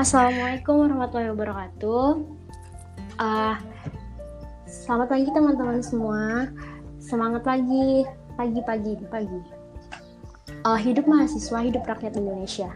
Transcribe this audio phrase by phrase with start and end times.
[0.00, 2.24] Assalamualaikum warahmatullahi wabarakatuh.
[3.20, 3.52] Uh,
[4.64, 6.48] selamat pagi teman-teman semua.
[6.96, 8.64] Semangat pagi, pagi,
[9.12, 9.40] pagi.
[10.64, 12.72] Uh, hidup mahasiswa, hidup rakyat Indonesia.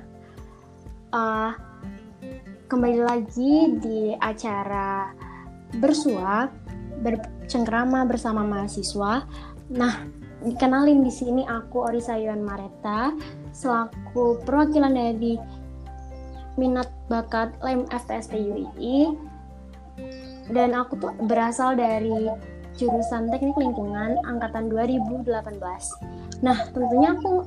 [1.16, 1.56] Uh,
[2.68, 5.16] kembali lagi di acara
[5.80, 6.52] bersuap,
[7.00, 9.25] bercengkrama bersama mahasiswa.
[9.72, 10.04] Nah,
[10.45, 13.16] dikenalin di sini aku Orisa Yuan Mareta
[13.56, 15.64] selaku perwakilan dari
[16.54, 19.14] minat bakat LEM FTSP UII
[20.53, 22.29] dan aku tuh berasal dari
[22.75, 25.25] jurusan Teknik Lingkungan angkatan 2018.
[26.43, 27.46] Nah, tentunya aku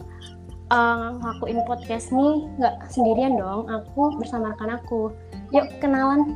[0.72, 5.12] uh, ngelakuin podcast nih nggak sendirian dong, aku bersama rekan aku.
[5.52, 6.36] Yuk kenalan.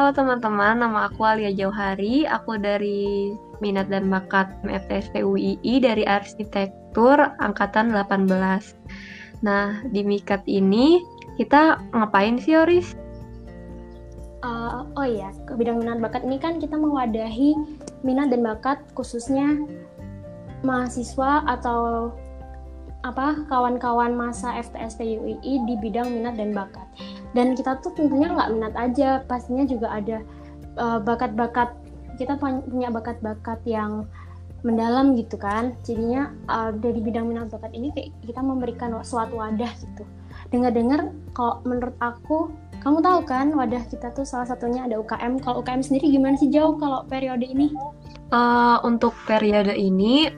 [0.00, 2.24] Halo teman-teman, nama aku Alia Jauhari.
[2.26, 3.30] Aku dari
[3.62, 8.81] minat dan bakat FTSP UII dari arsitektur angkatan 18.
[9.42, 11.02] Nah, di Mikat ini
[11.34, 12.94] kita ngapain sih, Oris?
[14.42, 17.54] Uh, oh iya, ke bidang minat bakat ini kan kita mewadahi
[18.02, 19.54] minat dan bakat khususnya
[20.66, 22.10] mahasiswa atau
[23.02, 26.86] apa kawan-kawan masa FTSP UII di bidang minat dan bakat.
[27.34, 30.22] Dan kita tuh tentunya nggak minat aja, pastinya juga ada
[30.78, 31.74] uh, bakat-bakat
[32.20, 34.06] kita punya bakat-bakat yang
[34.62, 39.70] mendalam gitu kan jadinya uh, dari bidang minat bakat ini kayak kita memberikan suatu wadah
[39.78, 40.06] gitu
[40.54, 42.50] dengar-dengar kalau menurut aku
[42.82, 46.50] kamu tahu kan wadah kita tuh salah satunya ada UKM kalau UKM sendiri gimana sih
[46.50, 47.74] jauh kalau periode ini
[48.30, 50.30] uh, untuk periode ini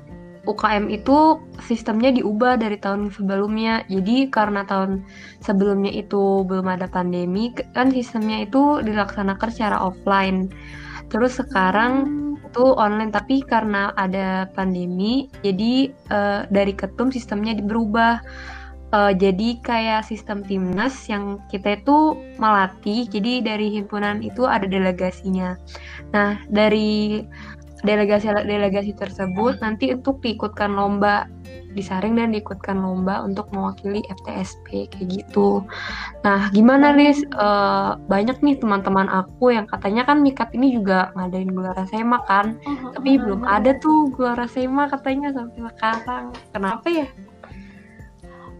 [0.44, 3.80] UKM itu sistemnya diubah dari tahun sebelumnya.
[3.88, 5.00] Jadi karena tahun
[5.40, 10.52] sebelumnya itu belum ada pandemi, kan sistemnya itu dilaksanakan secara offline.
[11.08, 12.23] Terus sekarang
[12.54, 18.22] itu online tapi karena ada pandemi jadi uh, dari ketum sistemnya berubah.
[18.94, 23.10] Uh, jadi kayak sistem timnas yang kita itu melatih.
[23.10, 25.58] Jadi dari himpunan itu ada delegasinya.
[26.14, 27.26] Nah, dari
[27.84, 31.28] delegasi-delegasi tersebut nanti untuk diikutkan lomba
[31.74, 35.60] disaring dan diikutkan lomba untuk mewakili FTSP kayak gitu.
[36.22, 41.50] Nah, gimana nih uh, banyak nih teman-teman aku yang katanya kan Mikat ini juga ngadain
[41.50, 46.24] gelar SMA kan, uh, tapi belum ada tuh gelar SMA katanya sampai sekarang.
[46.54, 47.06] Kenapa ya?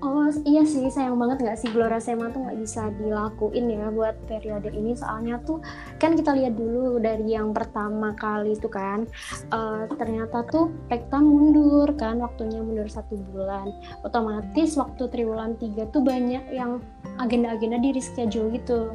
[0.04, 4.12] Oh iya sih sayang banget nggak sih Gelora SMA tuh nggak bisa dilakuin ya buat
[4.28, 4.92] periode ini.
[4.92, 5.64] Soalnya tuh
[5.96, 9.08] kan kita lihat dulu dari yang pertama kali itu kan
[9.48, 13.72] uh, ternyata tuh Pekta mundur kan waktunya mundur satu bulan.
[14.04, 16.84] Otomatis waktu triwulan tiga tuh banyak yang
[17.16, 18.92] agenda-agenda di reschedule gitu.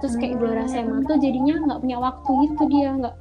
[0.00, 3.16] Terus kayak Gelora SMA tuh jadinya nggak punya waktu gitu dia nggak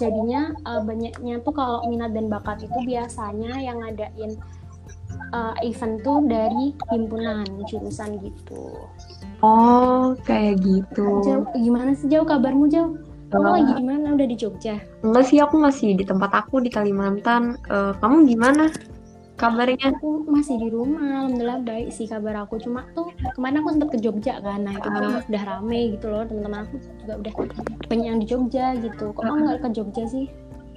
[0.00, 4.36] jadinya uh, banyaknya tuh kalau minat dan bakat itu biasanya yang ngadain
[5.32, 8.78] uh, event tuh dari himpunan jurusan gitu.
[9.44, 11.22] Oh, kayak gitu.
[11.22, 12.98] Jauh, gimana sih jauh kabarmu jauh?
[13.28, 14.16] Kamu uh, lagi di mana?
[14.16, 14.80] Udah di Jogja?
[15.04, 17.60] Enggak sih, aku masih di tempat aku di Kalimantan.
[17.68, 18.72] Uh, kamu gimana?
[19.38, 19.94] Kabarnya?
[19.94, 22.58] Aku masih di rumah, alhamdulillah baik sih kabar aku.
[22.58, 26.26] Cuma tuh kemarin aku sempat ke Jogja kan, nah itu uh, udah rame gitu loh,
[26.26, 27.32] teman-teman aku juga udah
[27.86, 29.14] banyak yang di Jogja gitu.
[29.14, 30.26] Kok uh, kamu nggak ke Jogja sih?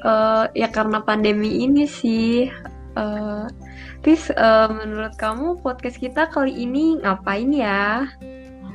[0.05, 2.53] Uh, ya karena pandemi ini sih.
[2.95, 3.47] Uh,
[4.03, 8.09] Tis, uh, menurut kamu podcast kita kali ini ngapain ya?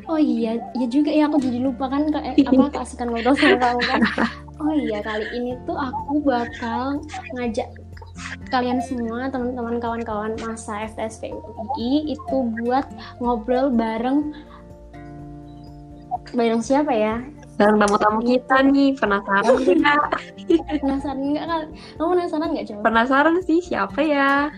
[0.07, 3.59] Oh iya, ya juga ya aku jadi lupa kan ke, eh, apa kasihkan ngobrol sama
[3.65, 4.01] kamu kan.
[4.63, 7.03] Oh iya, kali ini tuh aku bakal
[7.35, 7.67] ngajak
[8.49, 12.87] kalian semua teman-teman kawan-kawan masa FTSP UI itu buat
[13.19, 14.33] ngobrol bareng
[16.33, 17.21] bareng siapa ya?
[17.57, 20.05] Bareng tamu-tamu kita nih, penasaran nggak?
[20.85, 21.45] penasaran nggak?
[21.97, 22.81] Kamu penasaran nggak coba?
[22.85, 24.53] Penasaran sih, siapa ya?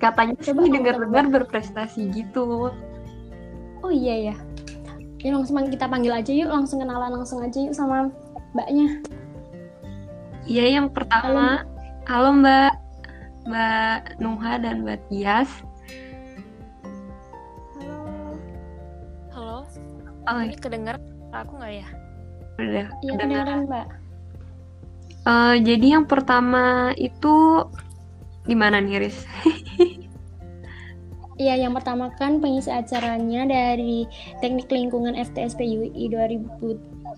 [0.00, 2.72] katanya Coba sih dengar-dengar berprestasi gitu.
[3.84, 4.36] Oh iya ya
[5.20, 6.48] ya langsung kita panggil aja yuk.
[6.48, 8.08] Langsung kenalan langsung aja yuk sama
[8.56, 9.04] mbaknya.
[10.48, 11.68] Iya yang pertama.
[12.08, 12.72] Halo, halo mbak.
[13.40, 15.48] Mbak Nuha dan mbak Tias.
[17.76, 18.00] Halo.
[19.32, 19.56] Halo.
[20.28, 20.96] Oh, ini kedengar
[21.32, 21.88] aku nggak ya
[22.60, 23.86] udah iya kedengaran mbak
[25.24, 27.66] uh, jadi yang pertama itu
[28.48, 29.18] gimana nih Riz?
[31.40, 34.04] Iya, yang pertama kan pengisi acaranya dari
[34.44, 37.16] Teknik Lingkungan FTSP UI 2017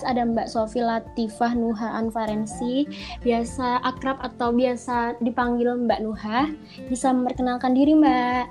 [0.00, 2.88] ada Mbak Sofi Latifah Nuha Anfarensi,
[3.20, 6.48] biasa akrab atau biasa dipanggil Mbak Nuha.
[6.88, 8.44] Bisa memperkenalkan diri, Mbak.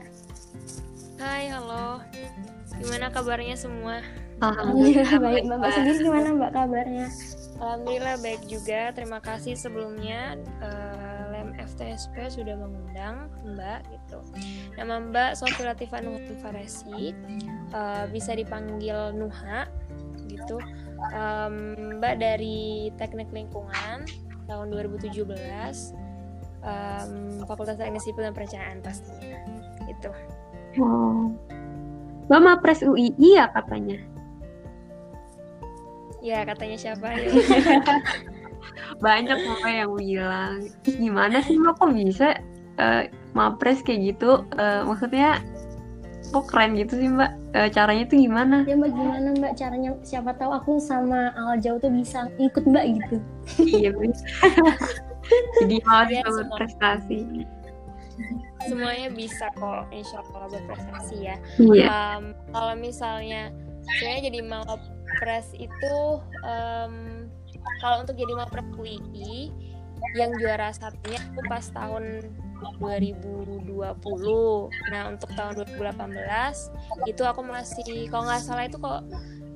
[1.17, 2.05] Hai, halo.
[2.77, 4.05] Gimana kabarnya semua?
[4.39, 5.43] Alhamdulillah baik.
[5.45, 7.07] Mbak, Mbak sendiri gimana Mbak kabarnya?
[7.59, 8.81] Alhamdulillah baik juga.
[8.95, 14.19] Terima kasih sebelumnya uh, Lem FTSP sudah mengundang Mbak gitu.
[14.79, 17.11] Nama Mbak Sofi Latifah Nuha Faresi,
[17.75, 19.67] uh, bisa dipanggil Nuha
[20.31, 20.63] gitu.
[21.11, 24.07] Um, Mbak dari Teknik Lingkungan
[24.47, 25.19] tahun 2017,
[26.63, 29.39] um, Fakultas Teknik Sipil dan Perencanaan pastinya.
[29.83, 30.11] Gitu.
[30.79, 31.35] Wow.
[32.31, 33.99] Mbak Mapres UII ya katanya?
[36.19, 37.07] Ya katanya siapa?
[37.19, 37.31] Ya?
[38.99, 41.55] banyak mbak yang bilang gimana sih?
[41.55, 42.35] Mbak kok bisa
[42.75, 44.43] uh, mapres kayak gitu?
[44.59, 45.39] Uh, maksudnya
[46.35, 47.31] kok keren gitu sih mbak?
[47.55, 48.67] Uh, caranya tuh gimana?
[48.67, 49.55] Ya mbak gimana mbak?
[49.55, 53.15] Caranya siapa tahu aku sama Al Jauh tuh bisa ikut mbak gitu.
[53.63, 53.95] Iya
[55.61, 57.45] jadi mau ya, berprestasi
[58.67, 61.35] semuanya bisa kok insya Allah berprestasi ya.
[61.57, 61.87] Iya.
[61.87, 63.55] um, kalau misalnya
[63.87, 64.75] sebenarnya jadi mau
[65.17, 65.95] pres itu
[66.45, 67.25] um,
[67.81, 69.49] kalau untuk jadi mapres UI
[70.15, 72.23] yang juara satunya aku pas tahun
[72.79, 73.67] 2020
[74.91, 79.03] nah untuk tahun 2018 itu aku masih kalau nggak salah itu kok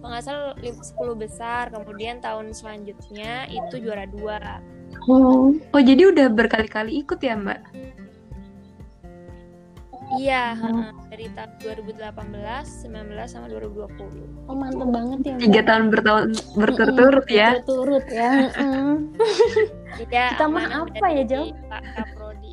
[0.03, 1.63] kalau nggak salah 10 besar.
[1.71, 4.59] Kemudian tahun selanjutnya itu juara dua.
[5.07, 7.63] Oh oh jadi udah berkali-kali ikut ya mbak
[10.19, 11.10] Iya, hmm.
[11.10, 12.06] dari tahun 2018,
[12.86, 14.50] 19 sama 2020.
[14.50, 15.36] Oh mantep banget ya.
[15.42, 16.25] Tiga tahun bertahun
[16.57, 17.50] berturut-turut ya.
[17.62, 18.31] Berturut ya.
[20.04, 20.25] Iya.
[20.36, 21.42] Kita mah apa ya Jo?
[21.69, 22.51] Pak Kaprodi.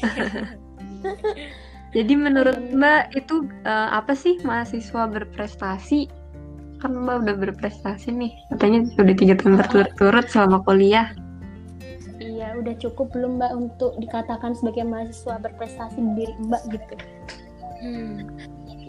[1.96, 6.06] Jadi menurut Mbak itu uh, apa sih mahasiswa berprestasi?
[6.78, 11.12] Kan Mbak udah berprestasi nih, katanya udah tiga tahun berturut-turut selama kuliah
[12.60, 16.94] udah cukup belum mbak untuk dikatakan sebagai mahasiswa berprestasi di diri mbak gitu?
[17.80, 18.28] Hmm.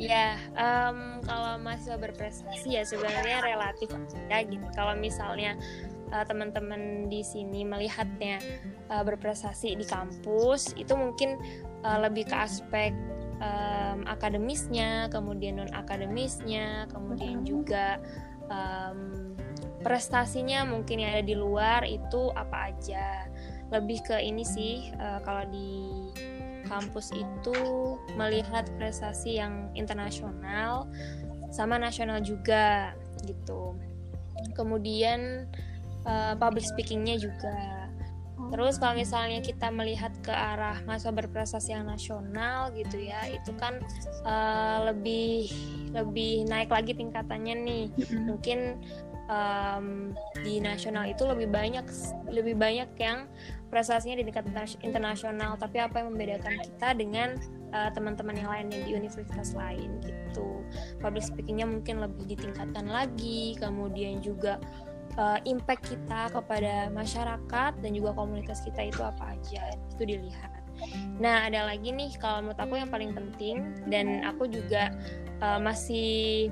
[0.02, 3.88] ya um, kalau mahasiswa berprestasi ya sebenarnya relatif
[4.28, 4.66] ya gitu.
[4.76, 5.56] Kalau misalnya
[6.12, 8.42] uh, teman-teman di sini melihatnya
[8.92, 11.40] uh, berprestasi di kampus itu mungkin
[11.88, 12.92] uh, lebih ke aspek
[13.40, 17.98] um, akademisnya kemudian non akademisnya kemudian juga
[18.52, 19.34] um,
[19.82, 23.31] prestasinya mungkin yang ada di luar itu apa aja
[23.72, 26.12] lebih ke ini sih uh, kalau di
[26.68, 27.58] kampus itu
[28.16, 30.88] melihat prestasi yang internasional
[31.52, 32.96] sama nasional juga
[33.28, 33.76] gitu.
[34.56, 35.52] Kemudian
[36.08, 37.88] uh, public speakingnya juga.
[38.52, 43.80] Terus kalau misalnya kita melihat ke arah masa berprestasi yang nasional gitu ya itu kan
[44.28, 45.48] uh, lebih
[45.96, 47.86] lebih naik lagi tingkatannya nih.
[48.28, 48.80] Mungkin
[49.32, 50.12] um,
[50.44, 51.86] di nasional itu lebih banyak
[52.28, 53.28] lebih banyak yang
[53.72, 54.46] prestasinya di tingkat
[54.84, 57.40] internasional tapi apa yang membedakan kita dengan
[57.72, 60.62] uh, teman-teman yang lainnya di universitas lain gitu.
[61.00, 64.60] Public speakingnya mungkin lebih ditingkatkan lagi kemudian juga
[65.16, 70.62] uh, impact kita kepada masyarakat dan juga komunitas kita itu apa aja itu dilihat.
[71.24, 74.92] Nah ada lagi nih kalau menurut aku yang paling penting dan aku juga
[75.40, 76.52] uh, masih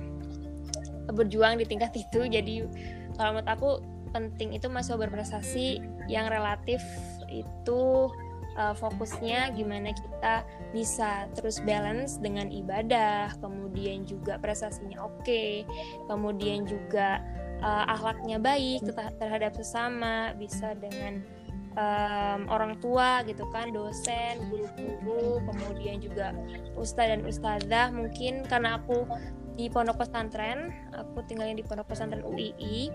[1.12, 2.69] berjuang di tingkat itu jadi
[3.18, 3.69] kalau menurut aku
[4.10, 6.81] penting itu masih berprestasi yang relatif
[7.29, 8.09] itu
[8.57, 10.41] uh, fokusnya gimana kita
[10.73, 15.63] bisa terus balance dengan ibadah, kemudian juga prestasinya oke, okay,
[16.09, 17.21] kemudian juga
[17.61, 18.83] uh, akhlaknya baik
[19.21, 21.21] terhadap sesama, bisa dengan
[21.77, 26.33] um, orang tua gitu kan, dosen, guru-guru, kemudian juga
[26.74, 27.88] ustadz dan ustadzah.
[27.93, 29.05] Mungkin karena aku
[29.60, 32.88] di pondok pesantren aku tinggalnya di pondok pesantren UII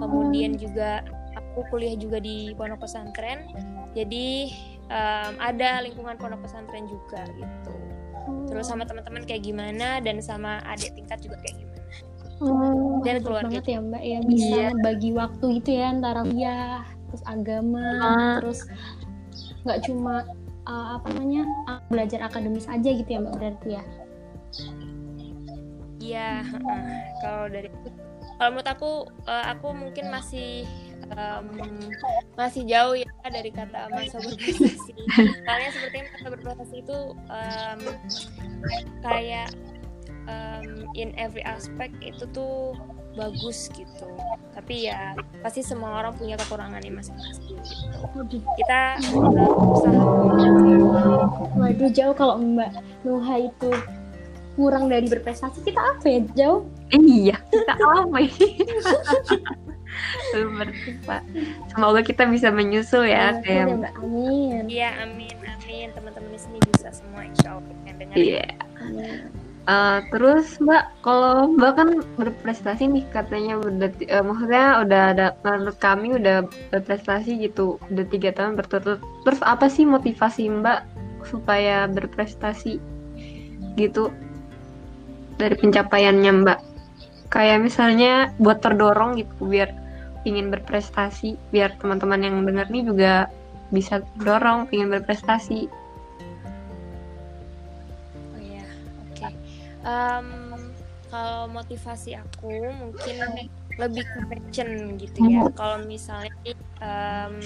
[0.00, 1.04] kemudian juga
[1.56, 3.48] aku kuliah juga di pondok pesantren.
[3.96, 4.52] Jadi
[4.92, 7.72] um, ada lingkungan pondok pesantren juga gitu.
[8.52, 11.80] Terus sama teman-teman kayak gimana dan sama adik tingkat juga kayak gimana.
[12.44, 14.18] Oh, dan keluarga banget ya mbak ya.
[14.28, 14.68] bisa iya.
[14.84, 18.36] bagi waktu itu ya antara kuliah terus agama uh.
[18.44, 18.60] terus
[19.64, 20.28] nggak cuma
[20.68, 23.84] uh, apa namanya uh, belajar akademis aja gitu ya mbak berarti ya?
[25.96, 26.84] Iya, uh,
[27.24, 27.72] kalau dari
[28.36, 28.90] kalau menurut aku
[29.24, 30.68] uh, aku mungkin masih
[31.14, 31.46] um,
[32.34, 34.92] masih jauh ya dari kata masa berprestasi.
[35.46, 36.98] Kalian seperti masa berprestasi itu
[37.30, 37.80] um,
[39.04, 39.50] kayak
[40.26, 42.74] um, in every aspect itu tuh
[43.14, 44.08] bagus gitu.
[44.52, 47.56] Tapi ya pasti semua orang punya kekurangannya masing-masing.
[47.56, 48.42] Gitu.
[48.60, 50.02] Kita uh, usaha.
[51.56, 52.70] Waduh jauh kalau Mbak
[53.06, 53.70] Nuha itu
[54.56, 56.64] kurang dari berprestasi kita apa ya jauh
[56.96, 58.64] iya kita apa ini
[60.32, 61.22] belum ngerti pak.
[61.72, 63.82] Semoga kita bisa menyusul ya tem.
[63.82, 64.64] ya, amin.
[64.68, 65.88] Iya amin amin.
[65.92, 68.46] Teman-teman di sini bisa semua insya allah yang dengar iya.
[69.66, 75.78] Uh, terus Mbak, kalau Mbak kan berprestasi nih katanya udah, uh, maksudnya udah ada menurut
[75.82, 79.02] kami udah berprestasi gitu, udah tiga tahun berturut-turut.
[79.26, 80.80] Terus apa sih motivasi Mbak
[81.26, 82.78] supaya berprestasi
[83.74, 84.14] gitu
[85.34, 86.58] dari pencapaiannya Mbak?
[87.34, 89.74] Kayak misalnya buat terdorong gitu biar
[90.26, 93.30] ingin berprestasi, biar teman-teman yang dengar nih juga
[93.70, 95.70] bisa dorong ingin berprestasi.
[99.86, 100.50] Um,
[101.14, 103.46] kalau motivasi aku mungkin
[103.78, 105.46] lebih ke passion gitu ya.
[105.54, 106.34] Kalau misalnya
[106.82, 107.38] um,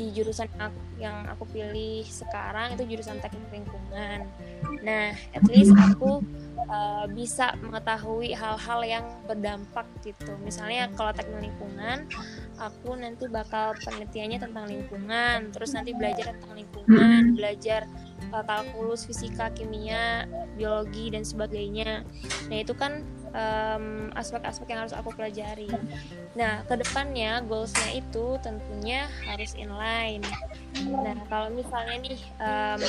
[0.00, 4.24] di jurusan aku, yang aku pilih sekarang itu jurusan teknik lingkungan.
[4.80, 6.24] Nah at least aku
[6.72, 10.32] uh, bisa mengetahui hal-hal yang berdampak gitu.
[10.40, 12.08] Misalnya kalau teknik lingkungan
[12.56, 17.88] aku nanti bakal penelitiannya tentang lingkungan terus nanti belajar tentang lingkungan belajar
[18.32, 22.04] uh, kalkulus fisika kimia biologi dan sebagainya.
[22.52, 23.02] Nah itu kan
[24.18, 25.70] aspek-aspek um, yang harus aku pelajari.
[26.34, 30.22] Nah ke depannya goalsnya itu tentunya harus inline.
[30.82, 32.82] Nah kalau misalnya nih um,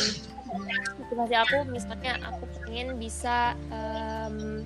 [1.45, 4.65] aku misalnya aku pengen bisa um,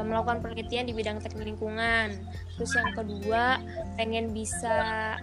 [0.00, 2.16] melakukan penelitian di bidang teknik lingkungan.
[2.56, 3.60] Terus yang kedua
[4.00, 4.76] pengen bisa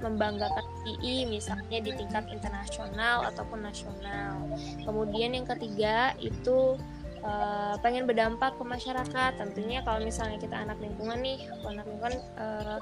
[0.05, 4.45] membanggakan PI misalnya di tingkat internasional ataupun nasional.
[4.85, 6.77] Kemudian yang ketiga itu
[7.23, 9.31] uh, pengen berdampak ke masyarakat.
[9.37, 12.79] Tentunya kalau misalnya kita anak lingkungan nih anak lingkungan uh,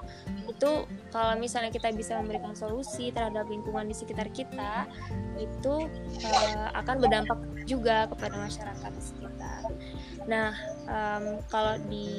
[0.48, 0.72] itu
[1.14, 4.86] kalau misalnya kita bisa memberikan solusi terhadap lingkungan di sekitar kita
[5.38, 5.76] itu
[6.26, 9.62] uh, akan berdampak juga kepada masyarakat di sekitar.
[10.26, 10.52] Nah
[10.88, 12.10] um, kalau di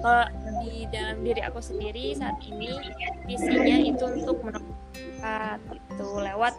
[0.00, 0.26] kalau
[0.64, 2.72] di dalam diri aku sendiri saat ini
[3.28, 6.54] visinya itu untuk menemukan itu lewat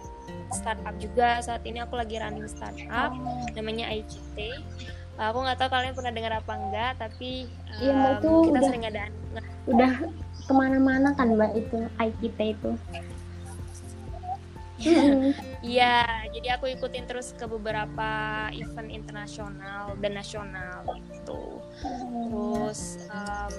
[0.53, 1.39] startup juga.
[1.43, 3.15] Saat ini aku lagi running startup
[3.55, 4.37] namanya ICT
[5.29, 7.45] aku nggak tahu kalian pernah dengar apa enggak tapi
[7.77, 9.01] iya, um, kita udah, sering ada
[9.69, 9.93] udah
[10.49, 12.71] ke mana-mana kan mbak itu ICT itu?
[15.61, 18.09] Iya, jadi aku ikutin terus ke beberapa
[18.49, 21.61] event internasional dan nasional gitu.
[22.25, 23.53] Terus um,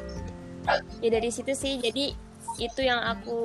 [0.99, 2.19] ya dari situ sih, jadi
[2.61, 3.41] itu yang aku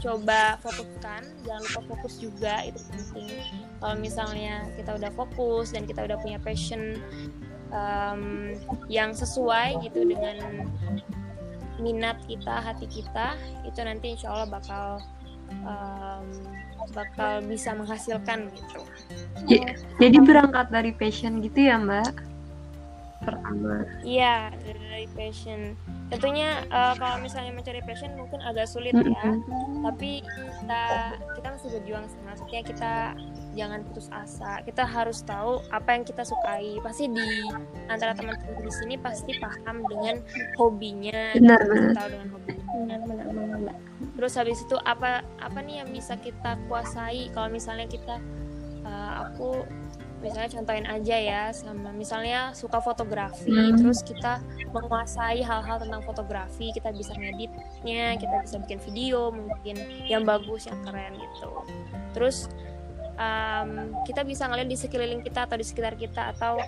[0.00, 1.22] coba fokuskan.
[1.44, 3.28] Jangan lupa fokus juga itu penting.
[3.78, 6.98] Kalau misalnya kita udah fokus dan kita udah punya passion
[7.70, 8.54] um,
[8.88, 10.66] yang sesuai gitu dengan
[11.78, 14.86] minat kita, hati kita, itu nanti insya Allah bakal
[15.62, 16.26] um,
[16.96, 18.80] bakal bisa menghasilkan gitu.
[20.00, 22.37] Jadi berangkat dari passion gitu ya Mbak?
[24.06, 25.74] Iya dari passion.
[26.08, 29.12] Tentunya uh, kalau misalnya mencari passion mungkin agak sulit mm -hmm.
[29.12, 29.26] ya,
[29.84, 30.24] tapi
[30.62, 30.82] kita
[31.36, 32.20] kita masih berjuang sih.
[32.24, 32.92] Maksudnya kita
[33.58, 34.62] jangan putus asa.
[34.64, 36.78] Kita harus tahu apa yang kita sukai.
[36.80, 37.28] Pasti di
[37.90, 40.22] antara teman-teman di sini pasti paham dengan
[40.56, 41.92] hobinya, benar, benar.
[41.98, 42.64] tahu dengan hobinya.
[42.78, 43.76] Benar, benar, benar.
[44.18, 47.28] Terus habis itu apa apa nih yang bisa kita kuasai?
[47.34, 48.16] Kalau misalnya kita
[48.86, 49.66] uh, aku
[50.18, 53.78] misalnya contohin aja ya sama misalnya suka fotografi hmm.
[53.78, 54.42] terus kita
[54.74, 59.76] menguasai hal-hal tentang fotografi kita bisa ngeditnya kita bisa bikin video mungkin
[60.10, 61.50] yang bagus yang keren gitu.
[62.12, 62.50] Terus
[63.18, 66.58] um, kita bisa ngeliat di sekeliling kita atau di sekitar kita atau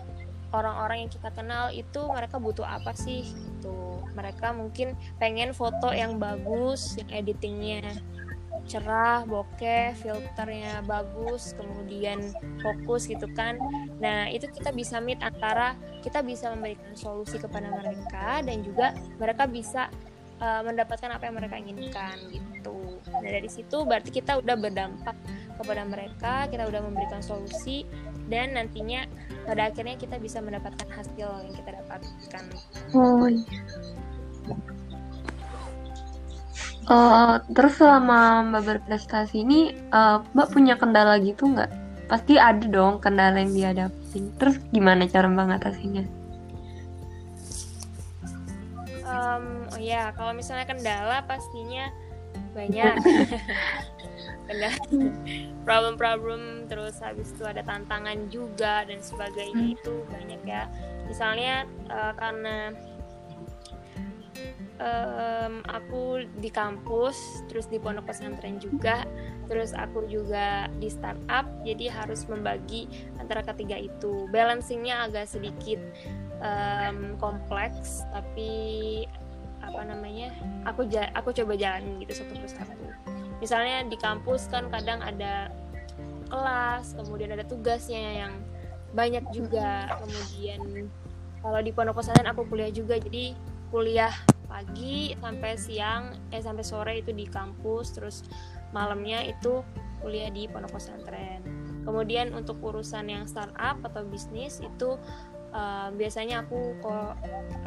[0.51, 4.03] orang-orang yang kita kenal itu mereka butuh apa sih gitu.
[4.15, 7.83] Mereka mungkin pengen foto yang bagus yang editingnya
[8.69, 13.57] cerah, bokeh, filternya bagus, kemudian fokus gitu kan.
[13.99, 19.45] Nah, itu kita bisa meet antara kita bisa memberikan solusi kepada mereka dan juga mereka
[19.45, 19.93] bisa
[20.41, 22.79] uh, mendapatkan apa yang mereka inginkan gitu.
[23.11, 25.17] Nah, dari situ berarti kita udah berdampak
[25.61, 27.85] kepada mereka, kita udah memberikan solusi
[28.33, 29.05] dan nantinya
[29.45, 32.45] pada akhirnya kita bisa mendapatkan hasil yang kita dapatkan.
[32.97, 33.29] Oh.
[36.91, 41.71] Uh, terus selama Mbak berprestasi ini, uh, Mbak punya kendala gitu nggak?
[42.11, 44.27] Pasti ada dong kendala yang dihadapi.
[44.43, 46.05] Terus gimana cara Mbak ngatasinnya?
[49.07, 51.95] Um, oh ya, kalau misalnya kendala pastinya
[52.59, 52.99] banyak.
[55.63, 59.77] problem-problem terus habis itu ada tantangan juga dan sebagainya hmm.
[59.79, 60.67] itu banyak ya
[61.07, 62.75] misalnya uh, karena
[64.81, 69.05] um, aku di kampus terus di pondok pesantren juga
[69.47, 72.89] terus aku juga di startup jadi harus membagi
[73.21, 74.27] antara ketiga itu.
[74.33, 75.79] Balancingnya agak sedikit
[76.41, 79.05] um, kompleks tapi
[79.61, 80.33] apa namanya
[80.65, 82.87] aku aku coba jalanin gitu satu persatu.
[83.39, 85.53] Misalnya di kampus kan kadang ada
[86.31, 88.33] kelas kemudian ada tugasnya yang
[88.95, 89.91] banyak juga.
[89.99, 90.89] Kemudian
[91.41, 93.35] kalau di pondok pesantren aku kuliah juga jadi
[93.71, 94.13] kuliah
[94.51, 98.17] pagi sampai siang eh sampai sore itu di kampus terus
[98.75, 99.63] malamnya itu
[100.03, 101.45] kuliah di pondok pesantren.
[101.85, 104.97] Kemudian untuk urusan yang startup atau bisnis itu
[105.53, 107.13] uh, biasanya aku kalau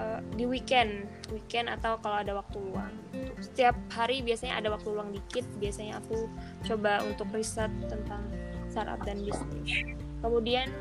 [0.02, 2.94] uh, di weekend weekend atau kalau ada waktu luang.
[3.40, 6.28] Setiap hari biasanya ada waktu luang dikit biasanya aku
[6.66, 8.26] coba untuk riset tentang
[8.70, 9.86] startup dan bisnis.
[10.24, 10.72] Kemudian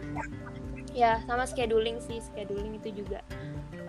[0.92, 3.25] ya sama scheduling sih scheduling itu juga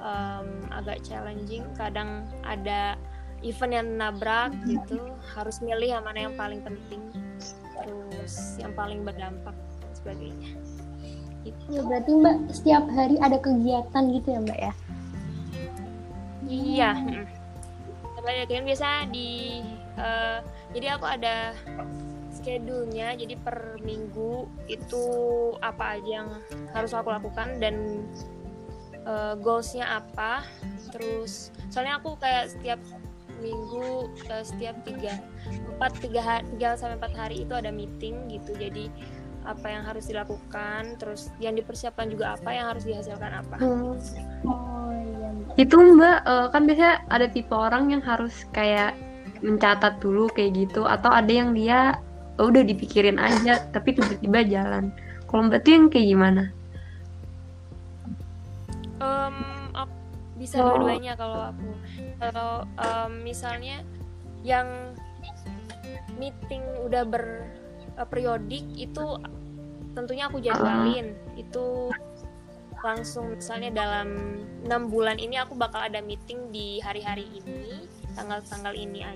[0.04, 1.64] um, agak challenging.
[1.80, 3.00] Kadang ada
[3.40, 5.00] event yang nabrak gitu
[5.36, 7.04] harus milih yang mana yang paling penting
[7.76, 10.52] terus yang paling berdampak dan sebagainya.
[11.44, 14.74] Itu ya, berarti mbak setiap hari ada kegiatan gitu ya mbak ya?
[16.44, 16.92] Iya
[18.24, 19.60] kebanyakan biasa di
[20.00, 20.40] uh,
[20.72, 21.52] jadi aku ada
[22.32, 25.04] schedule-nya jadi per minggu itu
[25.60, 26.30] apa aja yang
[26.72, 28.08] harus aku lakukan dan
[29.06, 30.44] uh, goalsnya apa
[30.92, 32.80] terus soalnya aku kayak setiap
[33.44, 35.20] minggu uh, setiap tiga
[35.76, 38.88] empat tiga tiga sampai empat hari itu ada meeting gitu jadi
[39.44, 44.00] apa yang harus dilakukan terus yang dipersiapkan juga apa yang harus dihasilkan apa hmm.
[44.48, 45.30] oh, iya.
[45.60, 48.96] itu mbak uh, kan biasanya ada tipe orang yang harus kayak
[49.44, 52.00] mencatat dulu kayak gitu atau ada yang dia
[52.40, 54.96] oh, udah dipikirin aja tapi tiba-tiba jalan
[55.28, 56.44] kalau mbak tuh yang kayak gimana
[59.04, 59.36] um,
[60.40, 60.76] bisa oh.
[60.76, 61.70] dua-duanya kalau aku
[62.18, 63.86] kalau um, misalnya
[64.42, 64.68] yang
[66.18, 69.06] meeting udah berperiodik uh, itu
[69.94, 71.40] tentunya aku jadwalin uh.
[71.40, 71.94] itu
[72.84, 79.08] langsung misalnya dalam enam bulan ini aku bakal ada meeting di hari-hari ini tanggal-tanggal ini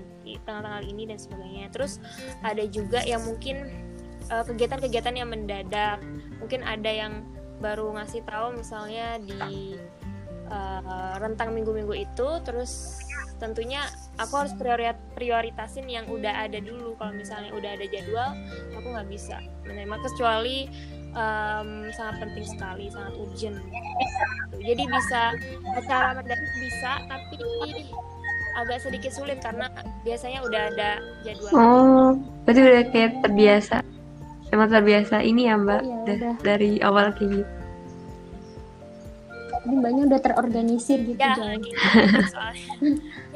[0.48, 2.00] tanggal-tanggal ini dan sebagainya terus
[2.40, 3.68] ada juga yang mungkin
[4.32, 6.00] uh, kegiatan-kegiatan yang mendadak
[6.40, 7.12] mungkin ada yang
[7.58, 9.74] baru ngasih tahu misalnya di
[10.50, 13.02] uh, rentang minggu-minggu itu terus
[13.38, 13.86] tentunya
[14.18, 14.54] aku harus
[15.14, 16.98] prioritasin yang udah ada dulu.
[16.98, 18.34] Kalau misalnya udah ada jadwal
[18.74, 19.96] aku nggak bisa menerima.
[20.02, 20.66] Kecuali
[21.14, 23.58] um, sangat penting sekali sangat urgent.
[24.58, 25.22] Jadi bisa
[25.78, 27.38] acara mendadak bisa tapi
[28.58, 29.70] agak sedikit sulit karena
[30.02, 30.90] biasanya udah ada
[31.22, 31.52] jadwal.
[31.54, 32.08] Oh
[32.42, 33.76] berarti udah kayak terbiasa
[34.54, 35.82] emang terbiasa ini ya mbak?
[36.06, 37.58] Ya, dari awal kayak gitu
[39.68, 41.76] ini mbaknya udah terorganisir gitu ya, gitu,
[42.32, 42.72] soalnya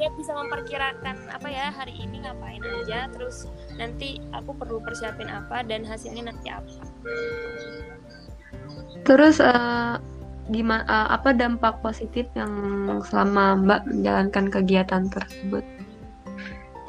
[0.01, 3.45] dia bisa memperkirakan apa ya hari ini ngapain aja terus
[3.77, 6.73] nanti aku perlu persiapin apa dan hasilnya nanti apa.
[9.05, 10.01] Terus uh,
[10.49, 12.51] gimana uh, apa dampak positif yang
[13.05, 15.61] selama mbak menjalankan kegiatan tersebut?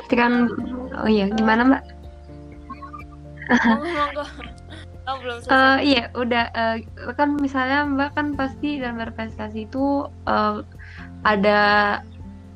[0.05, 0.49] Tapi kan
[1.05, 1.83] oh iya gimana mbak
[3.99, 4.25] monggo
[5.05, 5.53] Oh, belum selesai.
[5.53, 10.65] Uh, iya, udah uh, kan misalnya Mbak kan pasti dalam berprestasi itu uh,
[11.29, 11.61] ada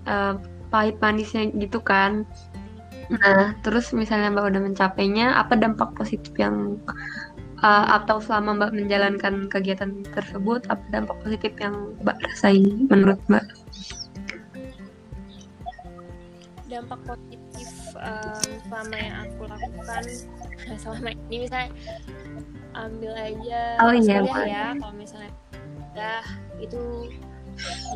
[0.09, 0.40] uh,
[0.72, 2.24] pahit manisnya gitu kan.
[3.12, 6.81] Nah, terus misalnya Mbak udah mencapainya, apa dampak positif yang
[7.61, 13.44] uh, atau selama Mbak menjalankan kegiatan tersebut, apa dampak positif yang Mbak rasain menurut Mbak?
[16.68, 20.05] Dampak positif um, selama yang aku lakukan
[20.83, 21.71] selama ini misalnya
[22.77, 25.33] ambil aja oh, iya, kuliah ya kalau misalnya
[25.75, 26.25] udah
[26.62, 26.83] itu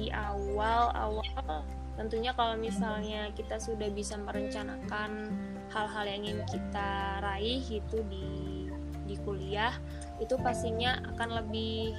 [0.01, 1.63] di awal awal
[1.95, 5.31] tentunya kalau misalnya kita sudah bisa merencanakan
[5.71, 8.67] hal-hal yang ingin kita raih itu di
[9.07, 9.77] di kuliah
[10.19, 11.95] itu pastinya akan lebih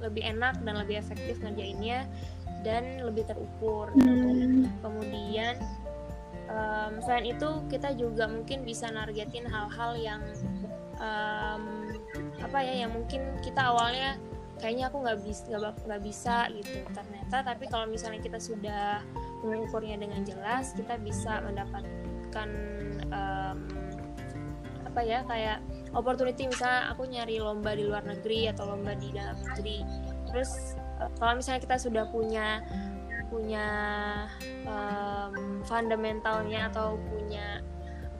[0.00, 2.08] lebih enak dan lebih efektif ngerjainnya
[2.60, 4.68] dan lebih terukur hmm.
[4.84, 5.56] kemudian
[6.50, 10.22] um, selain itu kita juga mungkin bisa nargetin hal-hal yang
[10.98, 11.88] um,
[12.42, 14.18] apa ya yang mungkin kita awalnya
[14.60, 15.42] kayaknya aku nggak bisa
[15.86, 16.84] nggak bisa gitu.
[16.92, 19.00] Ternyata tapi kalau misalnya kita sudah
[19.40, 22.48] mengukurnya dengan jelas kita bisa mendapatkan
[23.08, 23.58] um,
[24.90, 25.58] apa ya kayak
[25.96, 26.50] opportunity.
[26.50, 29.86] Misalnya aku nyari lomba di luar negeri atau lomba di dalam negeri.
[30.28, 32.60] Terus uh, kalau misalnya kita sudah punya
[33.30, 33.68] punya
[34.66, 37.62] um, fundamentalnya atau punya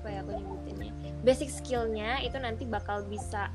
[0.00, 3.52] apa ya aku nyebutinnya basic skillnya itu nanti bakal bisa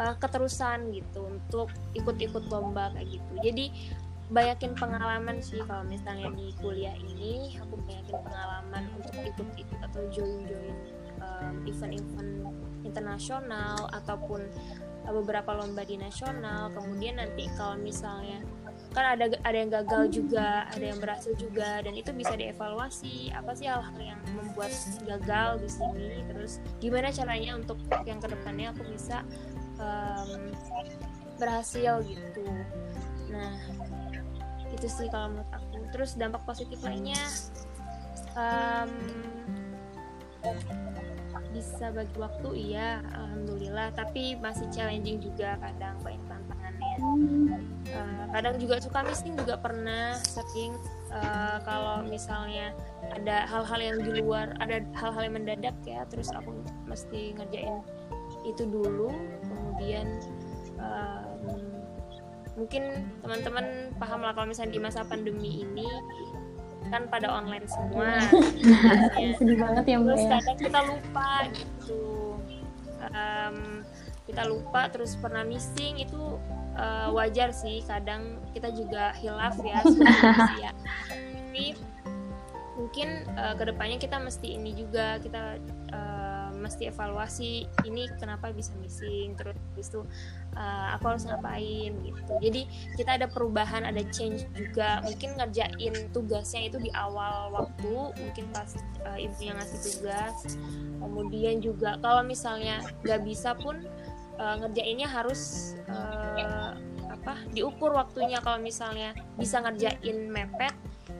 [0.00, 3.32] uh, keterusan gitu untuk ikut-ikut lomba kayak gitu.
[3.44, 3.66] Jadi
[4.26, 10.74] banyakin pengalaman sih kalau misalnya di kuliah ini aku banyakin pengalaman untuk ikut-ikut atau join-join
[11.22, 12.50] um, event-event
[12.82, 14.50] internasional ataupun
[15.06, 16.74] beberapa lomba di nasional.
[16.74, 18.42] Kemudian nanti kalau misalnya
[18.96, 23.28] kan ada ada yang gagal juga ada yang berhasil juga dan itu bisa dievaluasi.
[23.36, 24.72] Apa sih hal-hal yang membuat
[25.04, 26.24] gagal di sini?
[26.32, 27.76] Terus gimana caranya untuk
[28.08, 29.20] yang ke depannya aku bisa
[29.76, 30.48] um,
[31.36, 32.48] berhasil gitu?
[33.28, 33.52] Nah
[34.72, 35.76] itu sih kalau menurut aku.
[35.92, 37.20] Terus dampak positif lainnya
[38.32, 38.90] um,
[41.52, 43.92] bisa bagi waktu iya alhamdulillah.
[43.92, 50.76] Tapi masih challenging juga kadang banyak tantangannya uh, kadang juga suka missing juga pernah sering
[51.12, 52.72] uh, kalau misalnya
[53.14, 56.52] ada hal-hal yang di luar ada hal-hal yang mendadak ya terus aku
[56.88, 57.80] mesti ngerjain
[58.46, 59.10] itu dulu
[59.46, 60.06] kemudian
[60.78, 61.76] um,
[62.56, 65.86] mungkin teman-teman paham lah kalau misalnya di masa pandemi ini
[66.88, 68.22] kan pada online semua
[69.18, 69.34] ya.
[69.38, 70.30] sedih banget ya mbak terus ya.
[70.38, 72.02] kadang kita lupa gitu
[73.10, 73.56] um,
[74.26, 76.38] kita lupa terus pernah missing itu
[76.76, 79.80] uh, wajar sih kadang kita juga hilaf ya
[80.68, 80.70] ya
[81.08, 81.74] tapi
[82.76, 85.56] mungkin uh, ke depannya kita mesti ini juga kita
[85.96, 86.36] uh,
[86.66, 90.04] mesti evaluasi ini kenapa bisa missing terus itu
[90.56, 92.32] uh, aku harus ngapain gitu.
[92.42, 92.62] Jadi
[92.98, 95.00] kita ada perubahan ada change juga.
[95.04, 98.74] Mungkin ngerjain tugasnya itu di awal waktu mungkin pas
[99.06, 100.36] uh, ibunya ngasih tugas.
[100.98, 103.84] Kemudian juga kalau misalnya nggak bisa pun
[104.38, 106.76] uh, ngerjainnya harus uh,
[107.26, 108.38] apa diukur waktunya.
[108.40, 110.74] Kalau misalnya bisa ngerjain mepet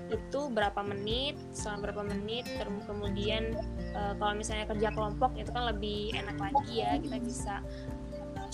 [0.07, 2.47] itu berapa menit selama berapa menit
[2.87, 3.59] kemudian
[3.91, 6.95] uh, kalau misalnya kerja kelompok itu kan lebih enak lagi ya.
[7.03, 7.55] Kita bisa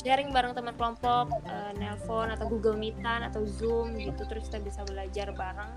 [0.00, 4.24] sharing bareng teman kelompok uh, nelpon atau Google Meetan atau Zoom gitu.
[4.24, 5.72] Terus kita bisa belajar bareng.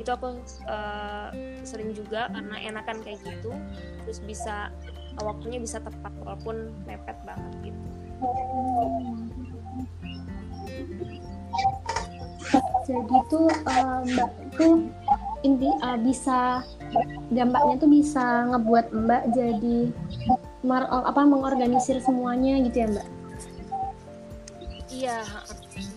[0.00, 1.30] Itu aku uh,
[1.62, 3.52] sering juga karena enakan kayak gitu.
[4.08, 4.72] Terus bisa
[5.22, 7.93] waktunya bisa tepat walaupun mepet banget gitu
[12.84, 14.86] jadi tuh uh, mbak tuh
[15.40, 16.60] inti uh, bisa
[17.32, 19.78] dampaknya tuh bisa ngebuat mbak jadi
[20.64, 23.08] mar, apa mengorganisir semuanya gitu ya mbak?
[24.94, 25.18] Iya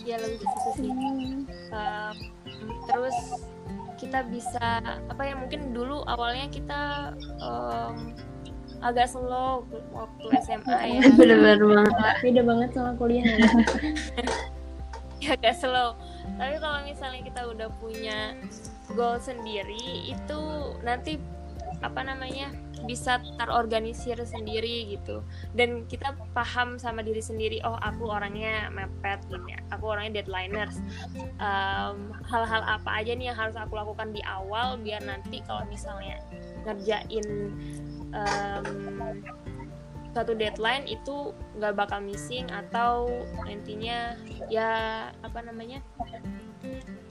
[0.04, 0.92] iya lebih ke situ sih.
[1.72, 2.12] Uh,
[2.88, 3.18] terus
[3.98, 8.14] kita bisa apa ya mungkin dulu awalnya kita um,
[8.82, 11.02] agak slow waktu SMA ya.
[11.16, 12.16] Bener-bener banget.
[12.22, 13.50] Beda banget sama kuliah ya.
[15.34, 15.98] Agak slow.
[16.38, 18.38] Tapi kalau misalnya kita udah punya
[18.94, 20.40] goal sendiri itu
[20.86, 21.20] nanti
[21.84, 22.50] apa namanya
[22.86, 25.26] bisa terorganisir sendiri gitu.
[25.58, 29.60] Dan kita paham sama diri sendiri oh aku orangnya mepet gitu ya.
[29.74, 30.78] Aku orangnya deadlineers
[31.42, 31.98] hal
[32.30, 36.22] hal-hal apa aja nih yang harus aku lakukan di awal biar nanti kalau misalnya
[36.66, 37.26] ngerjain
[38.14, 38.66] um,
[40.16, 43.06] satu deadline itu nggak bakal missing atau
[43.46, 44.18] intinya
[44.50, 44.72] ya
[45.22, 45.84] apa namanya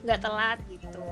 [0.03, 1.03] nggak telat gitu.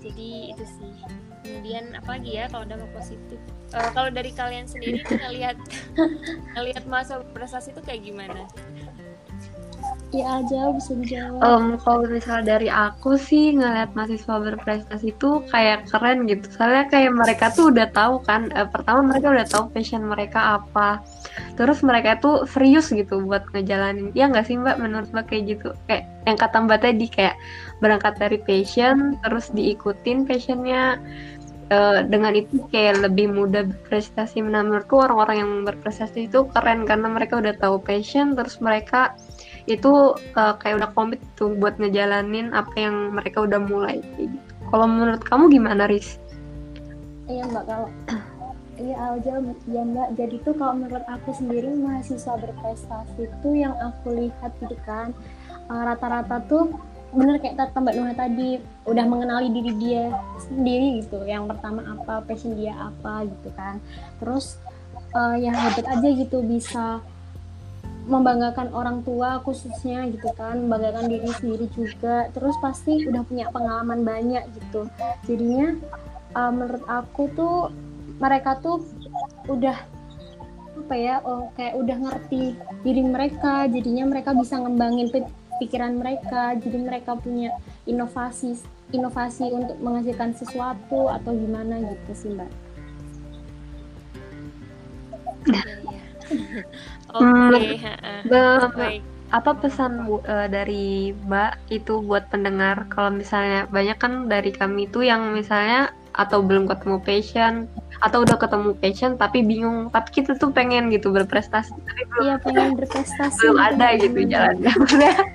[0.00, 0.94] Jadi itu sih.
[1.42, 3.38] Kemudian apa lagi ya kalau dampak positif?
[3.74, 5.58] Uh, kalau dari kalian sendiri ngelihat
[6.54, 8.46] ngelihat masa prestasi itu kayak gimana
[10.12, 11.40] ya aja bisa dijawab.
[11.40, 16.44] Um, kalau misal dari aku sih ngeliat mahasiswa berprestasi itu kayak keren gitu.
[16.52, 21.00] Soalnya kayak mereka tuh udah tahu kan uh, pertama mereka udah tahu passion mereka apa.
[21.56, 24.12] Terus mereka tuh serius gitu buat ngejalanin.
[24.12, 24.76] Ya nggak sih mbak?
[24.76, 25.72] Menurut mbak kayak gitu.
[25.88, 27.36] Kayak yang kata mbak tadi kayak
[27.80, 31.00] berangkat dari passion terus diikutin passionnya
[31.72, 34.44] uh, dengan itu kayak lebih mudah berprestasi.
[34.44, 39.16] Menurutku orang-orang yang berprestasi itu keren karena mereka udah tahu passion terus mereka
[39.66, 44.36] itu uh, kayak udah komit tuh buat ngejalanin apa yang mereka udah mulai gitu.
[44.72, 46.16] Kalau menurut kamu gimana, Riz?
[47.28, 47.88] Iya mbak kalau
[48.80, 49.32] Iya aja
[49.68, 50.08] ya mbak.
[50.16, 55.12] Jadi tuh kalau menurut aku sendiri mahasiswa berprestasi itu yang aku lihat gitu kan
[55.68, 56.64] eh, rata-rata uh, tuh
[57.12, 58.56] bener kayak kata Mbak Nuha tadi
[58.88, 60.04] udah mengenali diri dia
[60.40, 61.20] sendiri gitu.
[61.28, 63.76] Yang pertama apa passion dia apa gitu kan.
[64.16, 64.56] Terus
[65.12, 67.04] uh, yang hebat aja gitu bisa
[68.06, 72.28] membanggakan orang tua khususnya gitu kan membanggakan diri sendiri juga.
[72.34, 74.90] Terus pasti udah punya pengalaman banyak gitu.
[75.26, 75.78] Jadinya
[76.34, 77.56] uh, menurut aku tuh
[78.18, 78.82] mereka tuh
[79.50, 79.78] udah
[80.72, 83.66] apa ya oh kayak udah ngerti diri mereka.
[83.70, 85.08] Jadinya mereka bisa ngembangin
[85.62, 86.58] pikiran mereka.
[86.58, 87.54] Jadi mereka punya
[87.86, 88.58] inovasi
[88.92, 92.50] inovasi untuk menghasilkan sesuatu atau gimana gitu sih mbak
[97.12, 97.78] Oke.
[98.28, 98.92] Okay.
[99.32, 105.00] Apa pesan uh, dari Mbak itu buat pendengar kalau misalnya banyak kan dari kami itu
[105.04, 107.54] yang misalnya atau belum ketemu passion
[108.04, 112.36] atau udah ketemu passion tapi bingung tapi kita tuh pengen gitu berprestasi tapi belum iya
[112.36, 114.72] pengen berprestasi belum ada gitu jalannya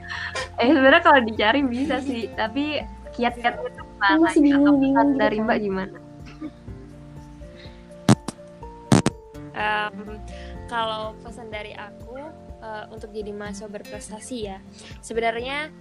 [0.62, 2.86] eh sebenarnya kalau dicari bisa sih tapi
[3.18, 5.46] kiat-kiat itu mana masih bingung, bingung gitu dari kan.
[5.50, 5.98] Mbak gimana
[9.58, 9.96] um,
[10.68, 12.20] kalau pesan dari aku
[12.64, 14.60] uh, untuk jadi mahasiswa berprestasi ya
[15.02, 15.72] sebenarnya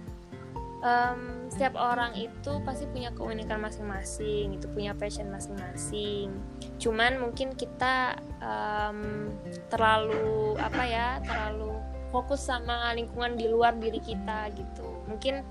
[0.81, 6.33] um, setiap orang itu pasti punya keunikan masing-masing, itu punya passion masing-masing.
[6.77, 9.31] Cuman mungkin kita um,
[9.71, 11.73] terlalu apa ya, terlalu
[12.13, 14.87] fokus sama lingkungan di luar diri kita gitu.
[15.09, 15.43] Mungkin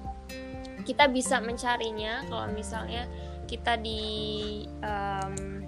[0.87, 3.11] kita bisa mencarinya kalau misalnya
[3.51, 4.03] kita di
[4.83, 5.65] um,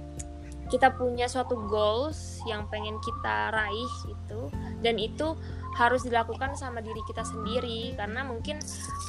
[0.68, 4.52] kita punya suatu goals yang pengen kita raih gitu.
[4.84, 5.34] Dan itu
[5.76, 7.96] harus dilakukan sama diri kita sendiri.
[7.96, 8.60] Karena mungkin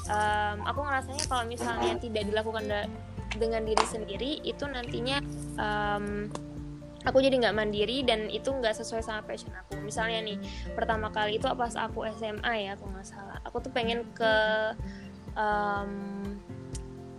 [0.10, 2.89] um, aku ngerasanya kalau misalnya tidak dilakukan
[3.38, 5.22] dengan diri sendiri itu nantinya
[5.62, 6.26] um,
[7.06, 9.78] aku jadi nggak mandiri dan itu nggak sesuai sama passion aku.
[9.84, 10.38] Misalnya nih
[10.74, 13.38] pertama kali itu pas aku SMA ya aku nggak salah.
[13.45, 14.34] Aku tuh pengen ke
[15.38, 15.91] um,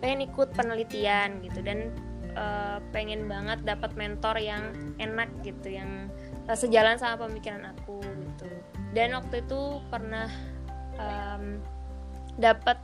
[0.01, 1.61] pengen ikut penelitian gitu.
[1.61, 1.93] Dan
[2.35, 6.07] uh, pengen banget dapat mentor yang enak gitu yang
[6.47, 8.47] uh, sejalan sama pemikiran aku gitu.
[8.91, 10.27] Dan waktu itu pernah
[10.99, 11.59] um,
[12.39, 12.79] dapat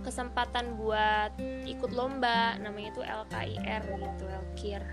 [0.00, 1.36] kesempatan buat
[1.68, 4.84] ikut lomba namanya itu LKIR gitu LKIR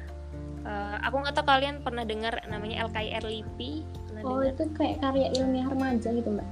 [0.68, 3.72] uh, aku nggak tahu kalian pernah dengar namanya LKIR LIPI
[4.12, 4.52] pernah oh dengar?
[4.54, 6.48] itu kayak karya ilmiah remaja gitu mbak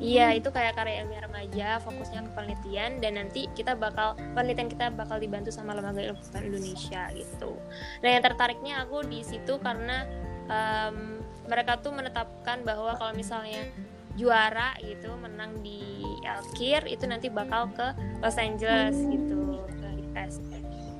[0.00, 4.90] Iya, itu kayak karya ilmiah remaja, fokusnya ke penelitian dan nanti kita bakal penelitian kita
[4.90, 7.54] bakal dibantu sama lembaga ilmu Indonesia gitu.
[8.02, 10.08] Nah, yang tertariknya aku di situ karena
[10.50, 13.68] um, mereka tuh menetapkan bahwa kalau misalnya
[14.16, 20.36] juara gitu menang di Elkir itu nanti bakal ke Los Angeles gitu ke US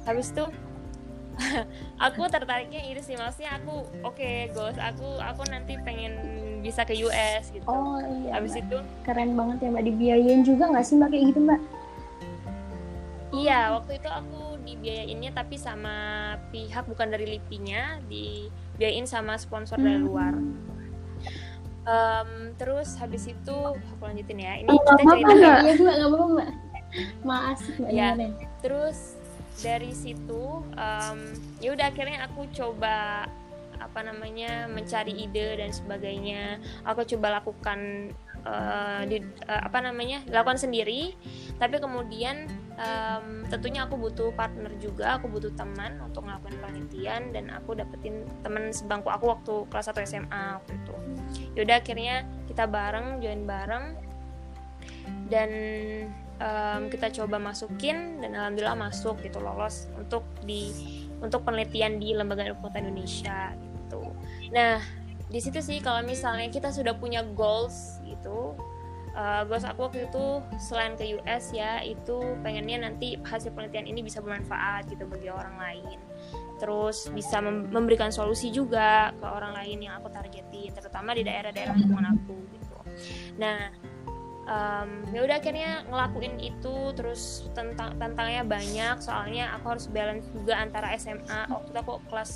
[0.08, 0.44] habis itu
[2.06, 6.12] aku tertariknya itu sih maksudnya aku oke okay, goals aku aku nanti pengen
[6.62, 7.66] bisa ke US gitu.
[7.66, 9.84] Oh iya habis itu keren banget ya mbak.
[9.84, 11.60] Dibiayain juga nggak sih mbak kayak gitu mbak?
[13.32, 15.96] Iya waktu itu aku dibiayainnya tapi sama
[16.54, 19.84] pihak bukan dari lipinya dibiayain sama sponsor hmm.
[19.84, 20.34] dari luar.
[21.82, 26.08] Um, terus habis itu aku lanjutin ya ini oh, kita cerita ya ya juga nggak
[26.08, 26.50] apa-apa mbak.
[27.26, 28.08] Maaf mbak ya
[28.62, 29.21] terus
[29.60, 31.18] dari situ um,
[31.60, 33.28] ya udah akhirnya aku coba
[33.82, 36.62] apa namanya mencari ide dan sebagainya.
[36.86, 38.10] Aku coba lakukan
[38.46, 39.18] uh, di,
[39.50, 41.18] uh, apa namanya lakukan sendiri.
[41.58, 42.46] Tapi kemudian
[42.78, 48.22] um, tentunya aku butuh partner juga aku butuh teman untuk melakukan penelitian dan aku dapetin
[48.46, 50.94] teman sebangku aku waktu kelas 1 SMA waktu itu.
[51.58, 53.86] Yaudah akhirnya kita bareng join bareng.
[55.26, 55.50] Dan
[56.42, 60.74] um, kita coba masukin dan alhamdulillah masuk gitu lolos untuk di
[61.22, 64.10] untuk penelitian di lembaga ilmu Indonesia gitu.
[64.50, 64.82] Nah
[65.30, 68.58] di situ sih kalau misalnya kita sudah punya goals gitu
[69.16, 74.00] uh, goals aku waktu itu selain ke US ya itu pengennya nanti hasil penelitian ini
[74.04, 75.98] bisa bermanfaat gitu bagi orang lain.
[76.58, 82.06] Terus bisa memberikan solusi juga ke orang lain yang aku targetin terutama di daerah-daerah lingkungan
[82.18, 82.76] aku gitu.
[83.38, 83.70] Nah
[84.46, 90.58] um, ya udah akhirnya ngelakuin itu terus tentang tantangnya banyak soalnya aku harus balance juga
[90.58, 92.32] antara SMA waktu itu aku kelas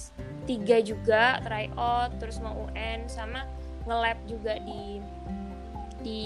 [0.47, 3.47] 3 juga tryout terus mau UN sama
[3.87, 5.03] nge-lab juga di
[6.07, 6.23] di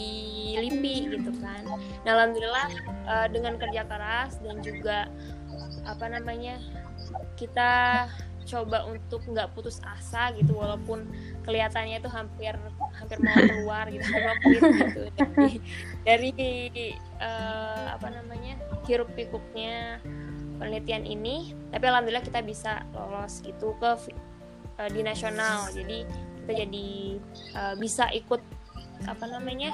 [0.60, 1.64] LIPI gitu kan.
[2.04, 2.68] Nah, alhamdulillah
[3.08, 5.08] uh, dengan kerja keras dan juga
[5.88, 6.60] apa namanya
[7.40, 8.04] kita
[8.46, 11.06] coba untuk nggak putus asa gitu walaupun
[11.44, 12.54] kelihatannya itu hampir
[12.96, 14.06] hampir mau keluar gitu
[14.56, 15.02] gitu.
[15.16, 18.56] Dari, dari uh, apa namanya
[18.88, 20.00] hiruk pikuknya
[20.60, 23.90] penelitian ini tapi alhamdulillah kita bisa lolos gitu ke
[24.80, 25.68] uh, di nasional.
[25.72, 26.04] Jadi
[26.42, 26.88] kita jadi
[27.56, 28.40] uh, bisa ikut
[29.08, 29.72] apa namanya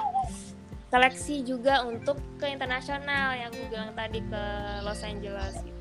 [0.87, 4.43] seleksi juga untuk ke internasional yang aku bilang tadi ke
[4.87, 5.76] Los Angeles gitu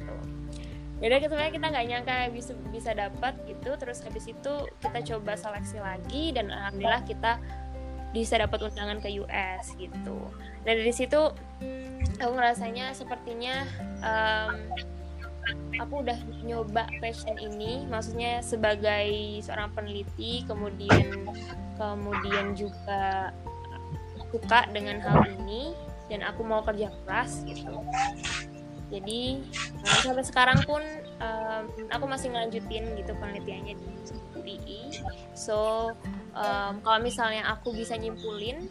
[0.96, 3.76] Yaudah sebenarnya kita nggak nyangka bisa bisa dapat gitu.
[3.76, 7.36] Terus habis itu kita coba seleksi lagi dan alhamdulillah kita
[8.16, 10.16] bisa dapat undangan ke US gitu.
[10.64, 11.20] Dan dari situ
[12.16, 13.68] aku ngerasanya sepertinya
[14.00, 14.56] um,
[15.78, 21.28] aku udah nyoba passion ini maksudnya sebagai seorang peneliti kemudian
[21.76, 23.30] kemudian juga
[24.32, 25.76] suka dengan hal ini
[26.08, 27.84] dan aku mau kerja keras gitu
[28.92, 29.42] jadi
[29.82, 30.82] uh, sampai sekarang pun
[31.18, 33.86] um, aku masih ngelanjutin gitu penelitiannya di
[34.36, 34.82] UI
[35.34, 35.90] so
[36.38, 38.70] um, kalau misalnya aku bisa nyimpulin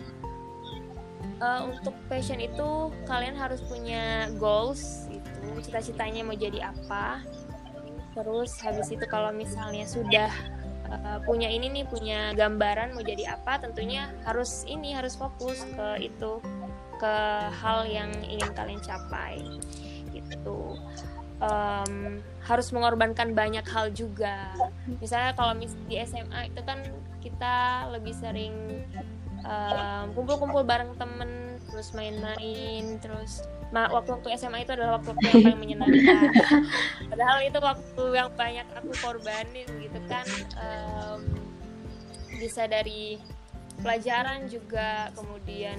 [1.42, 7.24] uh, untuk passion itu kalian harus punya goals itu cita-citanya mau jadi apa.
[8.16, 10.32] Terus habis itu kalau misalnya sudah
[10.88, 16.08] uh, punya ini nih punya gambaran mau jadi apa tentunya harus ini harus fokus ke
[16.12, 16.40] itu
[16.96, 17.16] ke
[17.52, 19.44] hal yang ingin kalian capai
[20.32, 20.80] gitu.
[21.44, 24.54] Um, harus mengorbankan banyak hal juga.
[25.02, 26.80] Misalnya kalau mis di SMA itu kan
[27.20, 28.86] kita lebih sering
[29.44, 35.62] um, kumpul-kumpul bareng temen terus main-main terus ma- waktu-waktu SMA itu adalah waktu-waktu yang paling
[35.62, 36.32] menyenangkan.
[37.12, 40.28] Padahal itu waktu yang banyak aku korbanin gitu kan
[40.62, 41.20] um,
[42.38, 43.18] bisa dari
[43.82, 45.78] pelajaran juga kemudian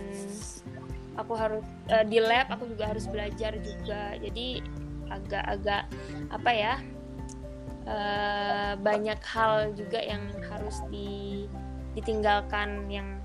[1.17, 4.15] aku harus uh, di lab aku juga harus belajar juga.
[4.21, 4.61] Jadi
[5.07, 5.87] agak-agak
[6.35, 6.75] apa ya
[7.87, 11.47] uh, banyak hal juga yang harus di,
[11.95, 13.19] ditinggalkan yang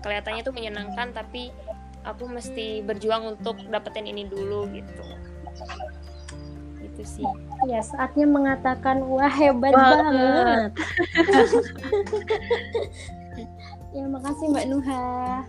[0.00, 1.50] kelihatannya tuh menyenangkan tapi
[2.06, 5.04] aku mesti berjuang untuk dapetin ini dulu gitu.
[6.82, 7.26] Gitu sih.
[7.68, 10.00] Ya saatnya mengatakan wah hebat wah.
[10.00, 10.72] banget.
[13.96, 15.40] ya makasih mbak Nuha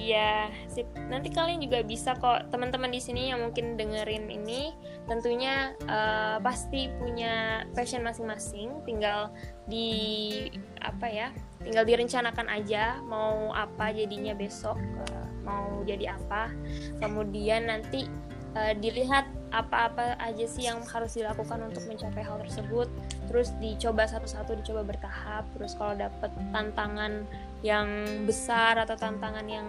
[0.00, 0.88] Iya, sip.
[1.12, 4.72] Nanti kalian juga bisa kok teman-teman di sini yang mungkin dengerin ini
[5.04, 8.80] tentunya uh, pasti punya passion masing-masing.
[8.88, 9.28] Tinggal
[9.68, 10.48] di
[10.80, 11.28] apa ya?
[11.60, 16.48] Tinggal direncanakan aja mau apa jadinya besok, uh, mau jadi apa.
[16.96, 18.08] Kemudian nanti
[18.56, 22.86] uh, dilihat apa-apa aja sih yang harus dilakukan untuk mencapai hal tersebut
[23.26, 27.26] terus dicoba satu-satu dicoba bertahap terus kalau dapet tantangan
[27.60, 27.88] yang
[28.24, 29.66] besar atau tantangan yang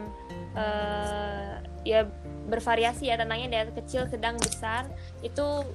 [0.55, 2.07] uh, ya
[2.47, 4.87] bervariasi ya tantangannya dari kecil sedang besar
[5.23, 5.65] itu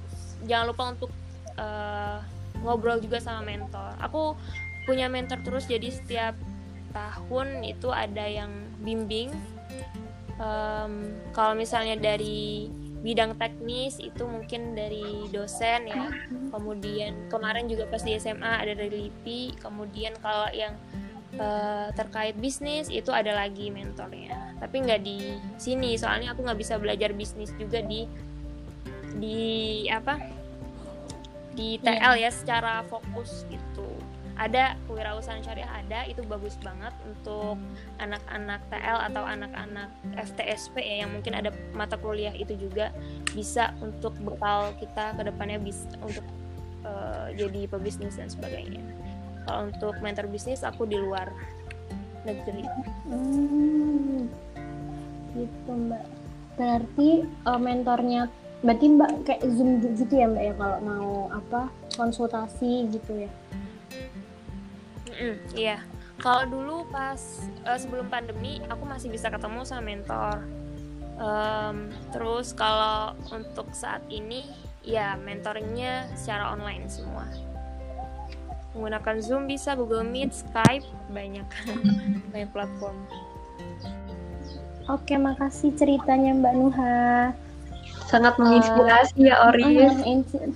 [0.45, 1.11] jangan lupa untuk
[1.57, 2.21] uh,
[2.61, 3.93] ngobrol juga sama mentor.
[4.01, 4.33] Aku
[4.89, 6.33] punya mentor terus jadi setiap
[6.95, 8.49] tahun itu ada yang
[8.81, 9.29] bimbing
[10.39, 12.71] um, kalau misalnya dari
[13.05, 16.09] bidang teknis itu mungkin dari dosen ya.
[16.49, 20.73] Kemudian kemarin juga pas di SMA ada dari LIPI kemudian kalau yang
[21.37, 24.57] uh, terkait bisnis itu ada lagi mentornya.
[24.57, 28.05] Tapi nggak di sini soalnya aku nggak bisa belajar bisnis juga di
[29.17, 29.39] di
[29.89, 30.19] apa?
[31.57, 33.85] Di TL ya secara fokus gitu.
[34.37, 37.57] Ada kewirausahaan syariah ada itu bagus banget untuk
[37.97, 42.93] anak-anak TL atau anak-anak FTSP ya yang mungkin ada mata kuliah itu juga
[43.33, 46.21] bisa untuk bekal kita ke depannya bisa untuk
[46.85, 48.85] uh, jadi pebisnis dan sebagainya.
[49.47, 51.31] Kalau untuk mentor bisnis aku di luar
[52.27, 52.67] negeri.
[53.07, 54.27] Hmm,
[55.31, 56.03] gitu mbak.
[56.59, 58.27] Berarti uh, mentornya
[58.59, 63.31] berarti mbak kayak zoom gitu ya mbak ya kalau mau apa konsultasi gitu ya?
[65.17, 65.77] Mm, iya.
[66.17, 67.21] Kalau dulu pas
[67.63, 70.43] uh, sebelum pandemi aku masih bisa ketemu sama mentor.
[71.17, 74.45] Um, terus kalau untuk saat ini
[74.85, 77.25] ya mentoringnya secara online semua.
[78.77, 81.49] Menggunakan Zoom bisa, Google Meet, Skype, banyak
[82.31, 82.97] banyak platform.
[84.87, 87.35] Oke, makasih ceritanya Mbak Nuha.
[88.07, 89.91] Sangat menginspirasi uh, ya Ori uh,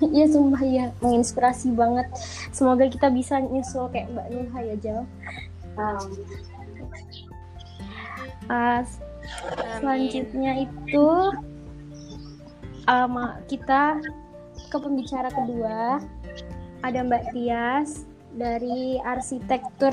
[0.08, 2.08] ya sumpah ya menginspirasi banget.
[2.56, 5.02] Semoga kita bisa nyusul kayak Mbak Nuha ya Jal.
[5.76, 6.08] Um,
[8.48, 8.82] uh,
[9.84, 11.08] selanjutnya itu
[12.88, 13.16] um,
[13.52, 14.00] kita
[14.72, 16.00] ke pembicara kedua.
[16.88, 19.92] Ada Mbak Tias dari arsitektur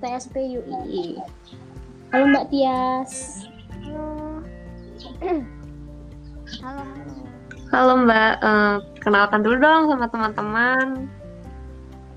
[0.00, 1.20] TSP UI
[2.12, 3.44] halo Mbak Tias
[3.84, 4.40] halo
[6.56, 6.82] Halo,
[7.74, 7.92] halo.
[8.06, 11.10] Mbak, uh, kenalkan dulu dong sama teman-teman.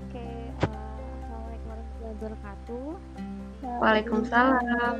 [0.06, 0.22] Oke,
[0.64, 2.88] uh, Assalamualaikum warahmatullahi wabarakatuh.
[3.80, 4.94] Waalaikumsalam.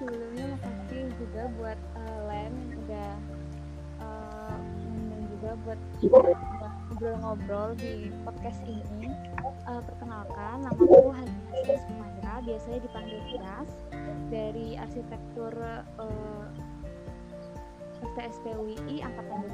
[0.00, 2.56] Sebelumnya makasih juga buat uh, yang
[2.88, 3.10] udah
[4.00, 4.56] uh,
[4.88, 5.78] dan juga buat
[7.00, 9.08] ngobrol-ngobrol di podcast ini.
[9.64, 13.72] Uh, perkenalkan, nama aku Hanis Pemandra, biasanya dipanggil Tias
[14.28, 15.48] dari arsitektur
[15.96, 16.44] uh,
[18.04, 19.48] FTSP UI angkatan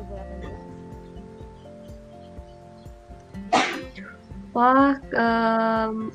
[3.54, 4.50] 2018.
[4.50, 6.10] Wah, um,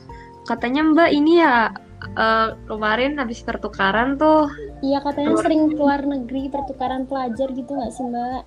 [0.52, 1.72] katanya Mbak ini ya
[2.20, 4.52] uh, kemarin habis pertukaran tuh.
[4.84, 8.44] Iya katanya sering keluar negeri pertukaran pelajar gitu nggak sih Mbak?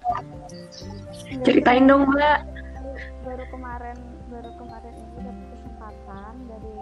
[1.48, 2.63] Ceritain dong Mbak.
[3.24, 3.96] Baru kemarin
[4.28, 6.74] baru kemarin ini dapat kesempatan dari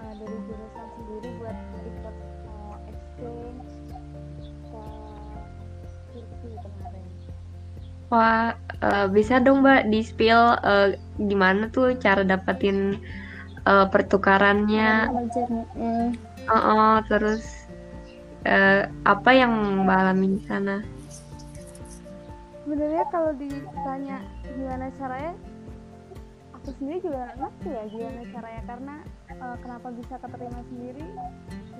[0.00, 2.16] uh, dari jurusan sendiri buat ikut
[2.48, 3.68] uh, exchange
[8.08, 12.96] Wah, uh, bisa dong Mbak di spill uh, gimana tuh cara dapetin
[13.68, 15.12] uh, pertukarannya?
[15.76, 16.08] Uh,
[16.48, 17.68] uh, terus
[18.48, 20.80] uh, apa yang Mbak alami di sana?
[22.64, 24.24] Sebenarnya kalau ditanya
[24.56, 25.32] gimana caranya,
[26.68, 28.62] aku sendiri juga ngerti ya gimana caranya.
[28.68, 28.94] Karena
[29.40, 31.04] uh, kenapa bisa keterima sendiri?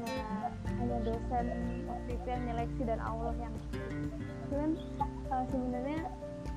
[0.01, 0.49] Ya
[0.81, 1.47] hanya dosen
[1.85, 3.55] waktu itu yang nyeleksi dan Allah yang
[4.49, 4.71] cuman
[5.29, 6.01] uh, sebenarnya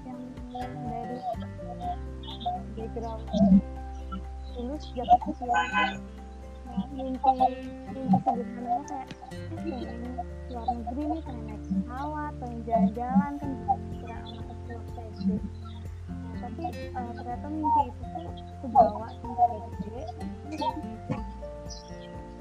[0.08, 0.22] yang
[0.88, 1.20] dari
[2.80, 3.24] background
[4.56, 5.84] lulus dapat sesuatu
[6.96, 7.36] mimpi
[7.92, 10.16] mimpi sederhananya kayak eh pengen
[10.48, 13.52] luar negeri nih pengen naik pesawat pengen jalan-jalan kan
[13.92, 15.61] kira anak kecil waktu nah,
[16.42, 16.66] tapi
[16.98, 18.34] uh, ternyata mimpi itu tuh
[18.66, 20.02] kebawa sampai gede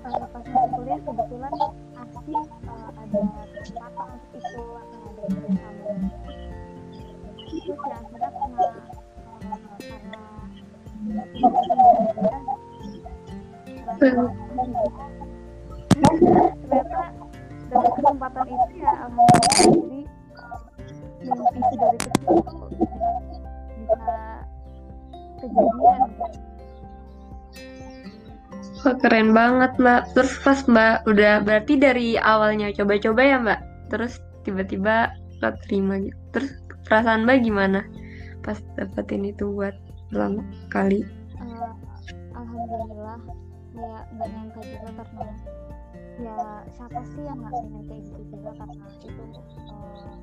[0.09, 1.53] uh, pas masuk kuliah kebetulan
[2.01, 5.53] asik uh, ada kesempatan untuk itu akan ada kerjasama
[7.53, 9.39] terus ya akhirnya karena uh,
[16.01, 17.01] karena ternyata
[17.71, 20.01] dapat kesempatan itu ya alhamdulillah
[21.21, 22.37] jadi mimpi dari kecil
[25.41, 25.99] kejadian
[28.81, 30.09] keren banget mbak.
[30.17, 33.61] Terus pas mbak udah berarti dari awalnya coba-coba ya mbak.
[33.93, 35.13] Terus tiba-tiba
[35.69, 36.17] terima gitu.
[36.33, 36.51] Terus
[36.89, 37.85] perasaan mbak gimana
[38.41, 39.77] pas dapetin itu buat
[40.09, 40.41] pertama
[40.73, 41.05] kali?
[41.37, 41.77] Uh,
[42.33, 43.21] Alhamdulillah
[43.77, 45.27] ya nggak nyangka juga karena
[46.21, 46.37] ya
[46.75, 49.25] siapa sih yang nggak pengen kayak gitu juga karena itu
[49.71, 50.17] uh,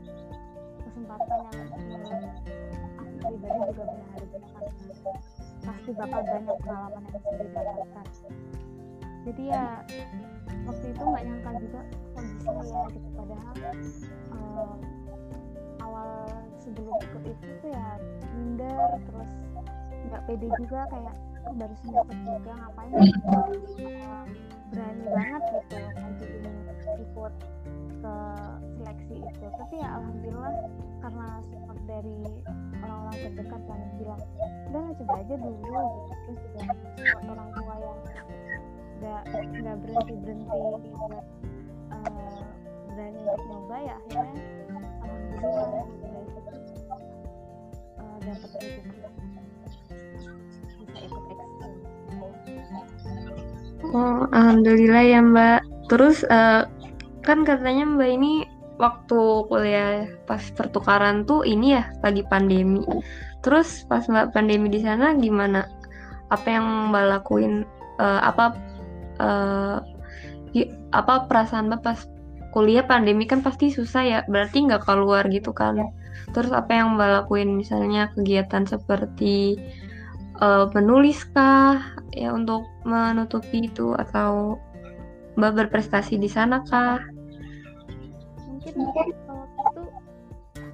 [0.97, 2.33] kesempatan yang menurut
[2.97, 5.13] aku pribadi juga berharga karena
[5.61, 8.05] pasti bakal banyak pengalaman yang bisa didapatkan
[9.27, 9.65] jadi ya
[10.65, 11.81] waktu itu nggak nyangka juga
[12.15, 13.07] kok bisa ya gitu.
[13.11, 13.55] Padahal
[14.31, 14.75] uh,
[15.83, 16.11] awal
[16.63, 17.87] sebelum ikut itu tuh ya
[18.39, 19.31] minder terus
[20.07, 20.79] nggak pede juga.
[20.87, 21.15] Kayak
[21.59, 22.91] baru semester juga ngapain?
[23.27, 24.23] Uh,
[24.71, 26.43] berani banget gitu ngajuin
[27.03, 27.33] ikut
[28.01, 28.15] ke
[28.77, 29.45] seleksi itu.
[29.57, 30.53] Tapi ya alhamdulillah
[31.01, 32.17] karena support dari
[32.83, 34.21] orang-orang terdekat yang bilang
[34.71, 35.81] udah coba aja dulu gitu.
[36.25, 36.61] Terus juga
[36.97, 37.99] support orang tua yang
[38.97, 39.23] nggak
[39.61, 41.25] nggak berhenti berhenti buat
[41.93, 42.41] uh,
[42.89, 44.41] berani untuk nyoba ya akhirnya
[45.05, 45.85] alhamdulillah
[48.01, 48.99] uh, dapat rezeki.
[50.77, 51.23] Bisa ikut
[53.95, 55.61] Oh, alhamdulillah ya Mbak.
[55.87, 56.67] Terus uh,
[57.27, 58.47] kan katanya Mbak ini
[58.79, 59.19] waktu
[59.51, 62.79] kuliah pas pertukaran tuh ini ya lagi pandemi.
[63.43, 65.67] Terus pas Mbak pandemi di sana gimana?
[66.31, 67.67] Apa yang Mbak lakuin?
[67.99, 68.55] Uh, apa
[69.19, 69.83] uh,
[70.95, 71.99] apa perasaan Mbak pas
[72.55, 74.19] kuliah pandemi kan pasti susah ya.
[74.31, 75.83] Berarti nggak keluar gitu kan?
[76.31, 77.59] Terus apa yang Mbak lakuin?
[77.59, 79.59] Misalnya kegiatan seperti
[80.39, 81.81] uh, menulis kah
[82.15, 84.57] ya untuk menutupi itu atau
[85.37, 87.16] mbak berprestasi di sana kah?
[88.75, 89.83] Mungkin waktu itu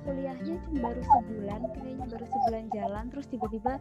[0.03, 3.73] kuliahnya cuma baru sebulan, kayaknya baru sebulan jalan, terus tiba-tiba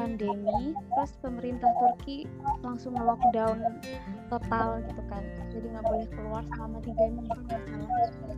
[0.00, 2.24] pandemi, terus pemerintah Turki
[2.64, 3.60] langsung lockdown
[4.32, 5.20] total gitu kan,
[5.52, 8.36] jadi nggak boleh keluar selama tiga minggu nggak salah.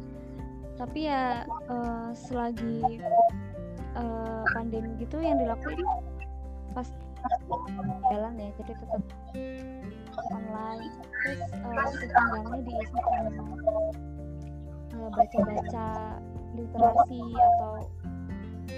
[0.75, 2.99] Tapi ya uh, selagi
[3.95, 5.87] uh, pandemi gitu yang dilakuin
[6.75, 6.89] pas
[8.11, 9.03] jalan ya jadi tetap
[10.35, 10.91] online.
[11.21, 11.75] Terus uh,
[12.19, 13.45] panjangnya diisi sama
[15.09, 15.87] baca-baca
[16.53, 17.73] literasi atau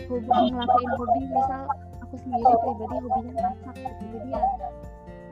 [0.06, 1.20] hobi ngelakuin hobi.
[1.26, 1.62] Misal
[2.04, 4.04] aku sendiri pribadi hobinya masak gitu.
[4.14, 4.44] Jadi ya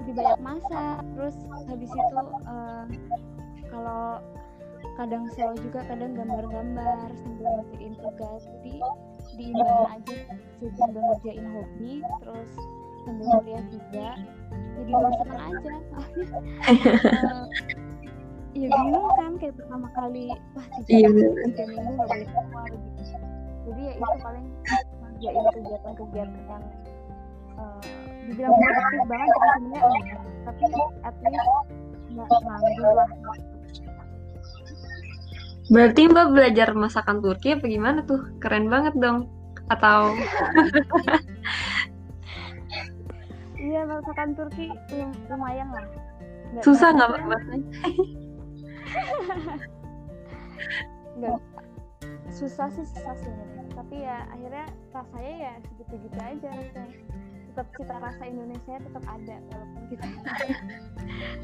[0.02, 0.98] jadi banyak masak.
[1.14, 1.36] Terus
[1.68, 2.18] habis itu
[2.48, 2.84] uh,
[3.70, 4.04] kalau
[4.98, 8.42] kadang selalu juga kadang gambar-gambar sambil ngerjain tugas.
[8.58, 8.74] Jadi
[9.38, 11.92] diimbangin aja sambil ngerjain hobi
[12.24, 12.52] terus
[13.06, 14.08] sambil kuliah juga
[14.80, 15.74] jadi bosan aja.
[16.68, 17.46] Uh,
[18.50, 23.02] ya bingung kan kayak pertama kali wah tiga, tiga minggu gak boleh keluar gitu
[23.60, 24.46] jadi ya itu paling
[25.00, 26.64] ngerjain kegiatan-kegiatan yang
[27.60, 27.80] uh,
[28.26, 30.64] dibilang produktif banget tapi sebenarnya enggak tapi
[31.06, 31.48] at least
[32.10, 33.08] nggak nganggur lah
[35.70, 38.26] Berarti Mbak belajar masakan Turki apa gimana tuh?
[38.42, 39.30] Keren banget dong.
[39.70, 40.18] Atau
[43.54, 44.66] Iya, masakan Turki
[45.30, 45.86] lumayan lah.
[46.50, 47.40] Nggak susah nggak Mbak?
[51.18, 51.38] Nggak
[52.30, 53.64] susah sih susah sebenarnya.
[53.74, 56.94] Tapi ya akhirnya rasanya ya segitu-gitu aja rasanya.
[57.50, 60.06] Tetap cita rasa Indonesia tetap ada walaupun kita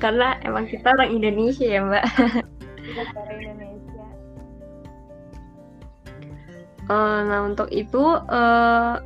[0.03, 2.05] Karena emang kita orang Indonesia ya Mbak.
[2.87, 4.07] kita dari Indonesia.
[6.87, 9.03] Uh, nah untuk itu uh,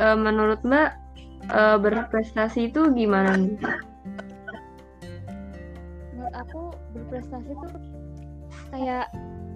[0.00, 0.90] uh, menurut Mbak
[1.52, 3.60] uh, berprestasi itu gimana nih?
[6.48, 7.72] Aku berprestasi tuh
[8.74, 9.06] kayak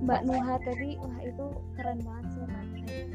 [0.04, 2.44] Mbak Nuha tadi, wah itu keren banget sih.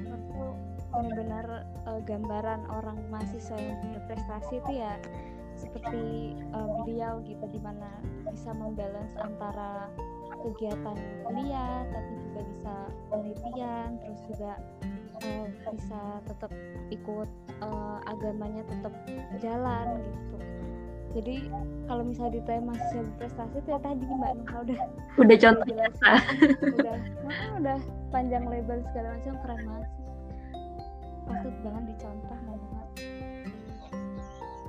[0.01, 0.57] Menurutku
[0.91, 1.45] benar-benar
[1.87, 4.99] uh, gambaran orang mahasiswa yang berprestasi itu ya
[5.55, 7.87] seperti uh, beliau gitu di mana
[8.27, 9.87] bisa membalance antara
[10.41, 10.97] kegiatan
[11.27, 12.73] kuliah tapi juga bisa
[13.13, 14.51] penelitian terus juga
[15.21, 16.51] uh, bisa tetap
[16.89, 17.29] ikut
[17.61, 18.93] uh, agamanya tetap
[19.39, 20.37] jalan gitu
[21.11, 21.35] jadi
[21.87, 24.79] kalau misalnya ditanya mahasiswa berprestasi itu ya tadi mbak Nuha udah
[25.19, 26.97] Udah contoh udah
[27.27, 27.77] nah, udah
[28.09, 29.89] panjang lebar segala macam keren banget
[31.27, 32.61] patut banget dicontoh banget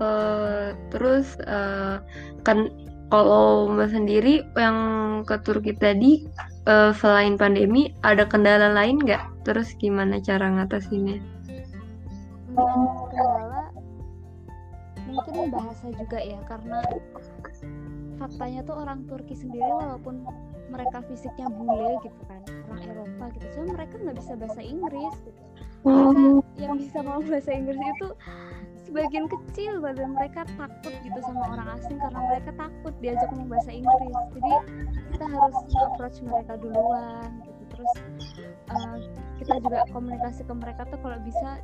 [0.03, 2.01] Eh, terus eh,
[2.43, 2.73] kan
[3.13, 4.79] kalau Mbak sendiri yang
[5.29, 6.27] ke Turki tadi
[6.67, 9.47] eh, selain pandemi ada kendala lain nggak?
[9.47, 11.21] Terus gimana cara ngatasinnya?
[12.57, 13.71] Kendala
[15.13, 16.81] mungkin bahasa juga ya karena
[18.17, 20.25] faktanya tuh orang Turki sendiri walaupun
[20.73, 22.41] mereka fisiknya bule gitu kan
[22.73, 25.15] orang Eropa gitu cuma mereka nggak bisa bahasa Inggris.
[25.29, 25.43] Gitu
[25.83, 28.09] mereka yang bisa ngomong bahasa Inggris itu
[28.87, 33.71] sebagian kecil badan mereka takut gitu sama orang asing karena mereka takut diajak ngomong bahasa
[33.75, 34.17] Inggris.
[34.37, 34.53] Jadi
[35.15, 37.63] kita harus approach mereka duluan gitu.
[37.73, 37.93] Terus
[38.71, 38.97] uh,
[39.43, 41.59] kita juga komunikasi ke mereka tuh kalau bisa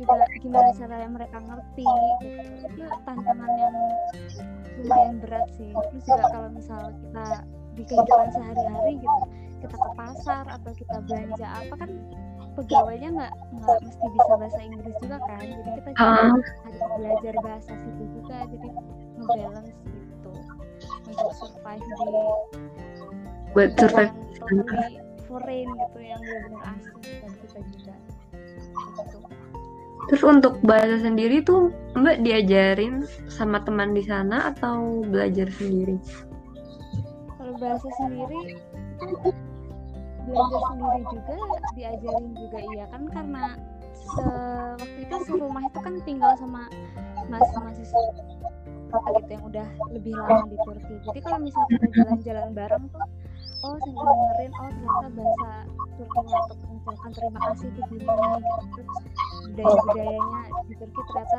[0.00, 2.26] juga gimana caranya mereka ngerti gitu
[2.64, 3.76] itu tantangan yang
[4.80, 7.24] lumayan berat sih terus juga kalau misal kita
[7.70, 9.20] di kehidupan sehari-hari gitu
[9.60, 11.90] kita ke pasar atau kita belanja apa kan
[12.50, 16.32] pegawainya nggak nggak mesti bisa bahasa Inggris juga kan jadi kita juga Ah.
[16.32, 16.48] harus
[16.96, 18.68] belajar bahasa situ juga jadi
[19.14, 20.32] ngebalance gitu
[21.06, 22.08] untuk survive di
[23.50, 24.12] Buat survive.
[24.38, 24.96] totally
[25.26, 29.18] foreign gitu yang benar-benar asing buat kita juga gitu.
[30.08, 36.00] Terus untuk bahasa sendiri tuh Mbak diajarin sama teman di sana atau belajar sendiri?
[37.50, 38.40] kalau bahasa sendiri
[40.22, 41.34] belajar sendiri juga
[41.74, 43.42] diajarin juga iya kan karena
[43.90, 44.22] se
[44.78, 46.70] waktu itu serumah itu kan tinggal sama
[47.26, 48.00] mas mahasiswa
[49.18, 53.06] gitu yang udah lebih lama di Turki jadi kalau misalnya jalan-jalan bareng tuh
[53.60, 55.50] oh sambil dengerin oh ternyata bahasa
[56.00, 58.98] Turkinya untuk mengucapkan terima kasih itu gini gitu terus
[59.50, 61.38] budaya-budayanya di Turki ternyata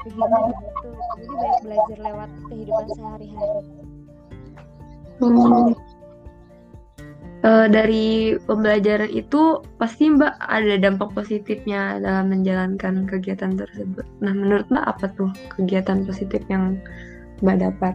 [0.00, 0.88] begini begitu
[1.20, 3.60] jadi banyak belajar lewat kehidupan sehari-hari
[5.20, 5.76] Hmm.
[7.40, 14.04] Eh, dari pembelajaran itu pasti Mbak ada dampak positifnya dalam menjalankan kegiatan tersebut.
[14.20, 16.76] Nah, menurut Mbak apa tuh kegiatan positif yang
[17.40, 17.94] Mbak dapat?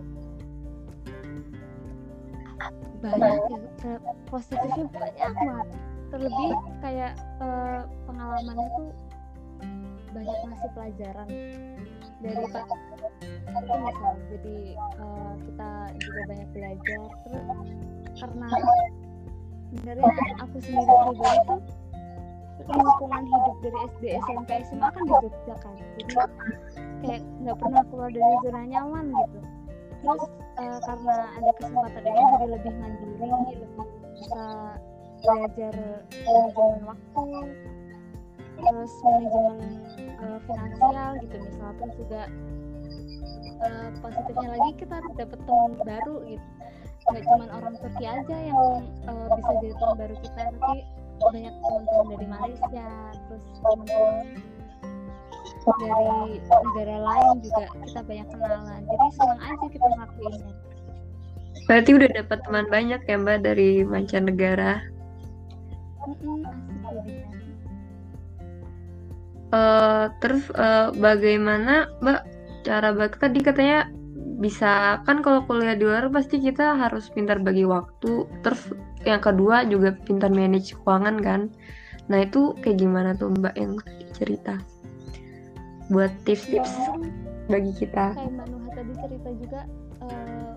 [3.13, 3.97] Banyak ya
[4.29, 5.67] positifnya banyak banget.
[6.09, 6.51] Terlebih
[6.81, 8.89] kayak eh, pengalamannya tuh
[10.15, 11.29] banyak ngasih pelajaran
[12.23, 12.65] dari pak
[13.45, 15.69] itu misal jadi eh, kita
[16.01, 17.03] juga banyak belajar.
[17.25, 17.45] Terus
[18.15, 18.47] karena
[19.69, 21.61] sebenarnya aku sendiri pribadi tuh
[22.65, 25.75] lingkungan hidup dari SD SMP SMA kan di Jogja kan.
[25.75, 26.13] Jadi
[27.05, 29.54] kayak nggak pernah keluar dari zona nyaman gitu
[30.05, 30.23] terus
[30.61, 33.57] eh, karena ada kesempatan ini jadi lebih mandiri lebih
[34.13, 34.45] bisa
[35.25, 35.75] belajar
[36.13, 37.25] manajemen waktu
[38.55, 39.57] terus manajemen
[39.97, 41.35] eh, finansial gitu.
[41.41, 42.21] Misal terus juga
[43.65, 46.47] eh, positifnya lagi kita dapat teman baru gitu.
[47.05, 48.69] Nggak cuma orang Turki aja yang
[49.09, 50.77] eh, bisa jadi teman baru kita tapi
[51.15, 52.89] banyak teman-teman dari Malaysia
[53.25, 54.25] terus teman-teman
[55.79, 60.53] dari negara lain juga kita banyak kenalan jadi senang aja kita ngelakuinnya
[61.65, 64.85] Berarti udah dapat teman banyak ya Mbak dari mancanegara.
[69.55, 72.21] Eh, terus eh, bagaimana Mbak
[72.65, 73.79] cara bagi tadi katanya
[74.35, 78.29] bisa kan kalau kuliah di luar pasti kita harus pintar bagi waktu.
[78.45, 78.61] Terus
[79.07, 81.41] yang kedua juga pintar manage keuangan kan.
[82.11, 83.73] Nah itu kayak gimana tuh Mbak yang
[84.13, 84.61] cerita?
[85.93, 87.13] Buat tips-tips mungkin
[87.45, 88.17] bagi kita.
[88.17, 89.61] kayak Mbak Nuha tadi cerita juga
[90.01, 90.51] eh,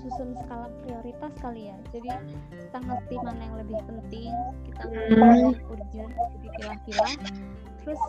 [0.00, 1.76] susun skala prioritas kali ya.
[1.92, 2.08] Jadi
[2.56, 4.32] kita ngerti mana yang lebih penting
[4.64, 7.14] kita ngerti mana yang urgent jadi pilah-pilah.
[7.84, 8.02] Terus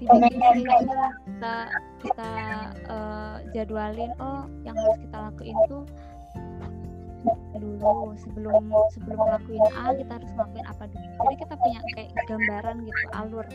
[0.00, 1.54] dibikin schedule kita
[2.00, 2.32] kita
[2.88, 5.84] eh, jadwalin oh yang harus kita lakuin tuh
[7.56, 8.62] dulu sebelum
[8.92, 11.08] sebelum ngelakuin A kita harus ngelakuin apa dulu.
[11.24, 13.46] Jadi kita punya kayak gambaran gitu alur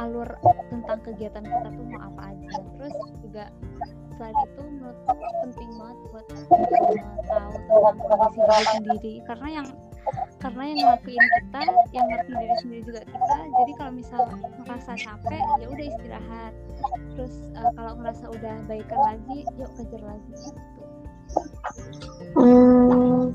[0.00, 0.28] alur
[0.72, 2.48] tentang kegiatan kita tuh mau apa aja.
[2.78, 3.44] Terus juga
[4.18, 9.14] selain itu menurutku penting banget buat uh, tahu tentang kondisi diri sendiri.
[9.24, 9.66] Karena yang
[10.40, 11.60] karena yang ngelakuin kita
[11.92, 13.36] yang ngerti diri sendiri juga kita.
[13.46, 14.20] Jadi kalau misal
[14.64, 16.52] ngerasa capek ya udah istirahat.
[17.14, 20.32] Terus uh, kalau ngerasa udah baikan lagi yuk kejar lagi.
[20.34, 20.79] gitu
[22.30, 23.34] Hmm,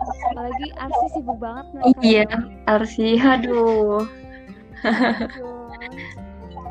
[0.00, 2.00] apalagi Arsi sibuk banget mereka.
[2.00, 2.28] Iya,
[2.70, 4.06] Arsi, aduh.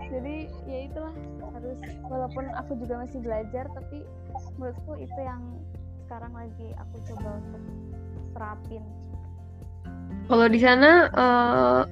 [0.10, 0.36] jadi
[0.66, 1.16] ya itulah.
[1.54, 1.80] Harus
[2.10, 4.04] walaupun aku juga masih belajar tapi
[4.58, 5.42] menurutku itu yang
[6.04, 7.64] sekarang lagi aku coba untuk
[8.34, 8.84] terapin.
[10.24, 11.12] Kalau di sana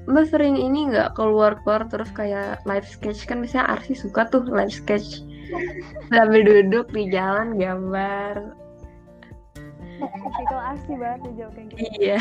[0.07, 3.27] Mbak sering ini nggak keluar-keluar terus kayak live sketch?
[3.27, 5.23] Kan biasanya Arsi suka tuh live sketch.
[6.09, 8.35] Sambil duduk di jalan gambar.
[10.01, 11.81] Tipikal arsi banget jawab kayak gitu.
[12.01, 12.19] Iya.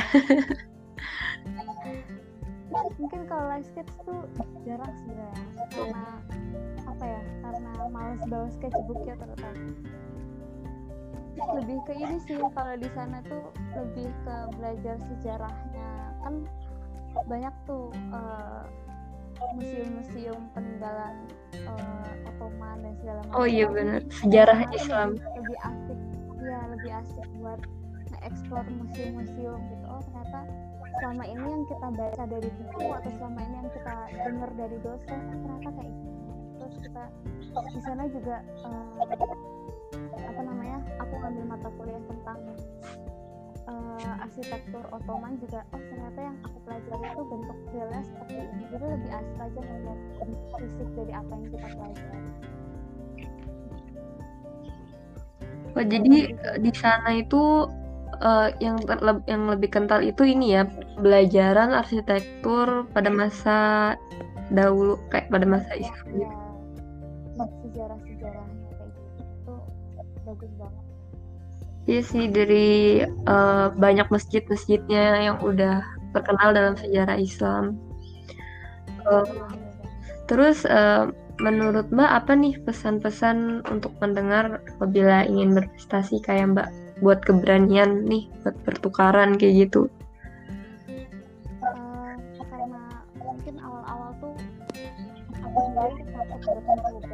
[2.71, 4.21] Mungkin kalau live sketch tuh
[4.63, 5.31] jarang sih ya
[5.75, 6.05] karena
[6.87, 9.65] apa ya karena males bawa sketchbook ya terutama.
[11.57, 15.91] Lebih ke ini sih kalau di sana tuh lebih ke belajar sejarahnya.
[16.21, 16.45] Kan
[17.27, 18.65] banyak tuh eh,
[19.57, 21.15] museum-museum peninggalan
[21.67, 24.01] uh, Ottoman dan segala macam oh iya benar.
[24.13, 25.09] Sejarah Karena Islam.
[25.17, 25.99] lebih, asik.
[26.41, 27.61] Ya lebih asik buat
[28.11, 29.85] nge-explore museum-museum gitu.
[29.89, 30.41] Oh ternyata
[31.01, 33.95] selama ini yang kita baca dari buku atau selama ini yang kita
[34.27, 36.23] dengar dari dosen oh, ternyata kayak gini.
[36.61, 37.05] Terus kita
[37.51, 38.89] di sana juga eh,
[40.21, 42.39] apa namanya aku ngambil mata kuliah tentang
[43.71, 48.85] eh, arsitektur Ottoman juga oh ternyata yang aku pelajari itu bentuk realnya seperti ini jadi
[48.91, 49.99] lebih asik aja melihat
[50.59, 52.21] fisik dari apa yang kita pelajari
[55.71, 57.43] oh jadi eh, di sana itu
[58.19, 60.63] eh, yang terleb- yang lebih kental itu ini ya
[60.99, 63.59] pelajaran arsitektur pada masa
[64.51, 66.27] dahulu kayak pada masa Islam gitu.
[66.27, 66.31] ya
[67.39, 68.10] sejarah-sejarahnya
[71.91, 75.83] Iya sih dari eh, banyak masjid-masjidnya yang udah
[76.15, 77.75] terkenal dalam sejarah Islam.
[79.11, 79.27] Eh,
[80.31, 81.11] terus eh,
[81.43, 86.69] menurut Mbak apa nih pesan-pesan untuk mendengar apabila ingin berprestasi kayak Mbak
[87.03, 89.91] buat keberanian nih buat pertukaran kayak gitu?
[93.19, 94.35] Mungkin awal-awal tuh
[95.43, 95.61] aku
[96.07, 97.11] takut buat memulai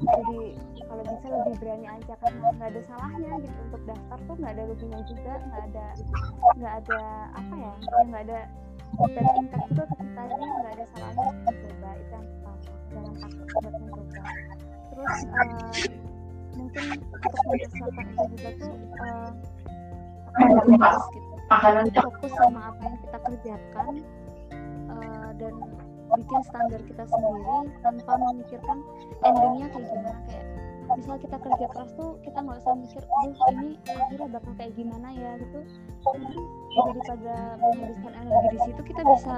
[0.00, 0.59] jadi
[1.30, 5.32] lebih berani aja karena nggak ada salahnya gitu untuk daftar tuh nggak ada ruginya juga
[5.46, 5.86] nggak ada
[6.58, 7.00] nggak ada
[7.38, 7.72] apa ya
[8.10, 8.40] nggak ada
[8.98, 11.90] bad impact juga ke kita jadi nggak ada salahnya untuk mencoba.
[11.94, 12.56] Itu yang pertama
[12.90, 14.22] jangan takut buat mencoba.
[14.90, 15.86] Terus eh,
[16.58, 19.30] mungkin untuk mempersiapkan itu juga tuh eh,
[20.30, 21.30] fokus gitu
[22.00, 23.92] fokus sama apa yang kita kerjakan
[24.90, 25.54] eh, dan
[26.10, 28.78] bikin standar kita sendiri tanpa memikirkan
[29.22, 30.18] endingnya kayak gimana.
[30.26, 30.46] Kayak
[30.98, 35.08] misal kita kerja keras tuh kita nggak usah mikir aduh ini akhirnya bakal kayak gimana
[35.14, 35.60] ya gitu.
[36.06, 39.36] Mungkin daripada menghabiskan energi di situ kita bisa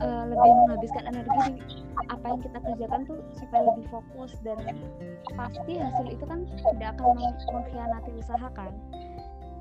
[0.00, 1.54] eh, lebih menghabiskan energi di
[2.10, 4.58] apa yang kita kerjakan tuh supaya lebih fokus dan
[5.34, 8.72] pasti hasil itu kan tidak akan meng- mengkhianati usaha kan.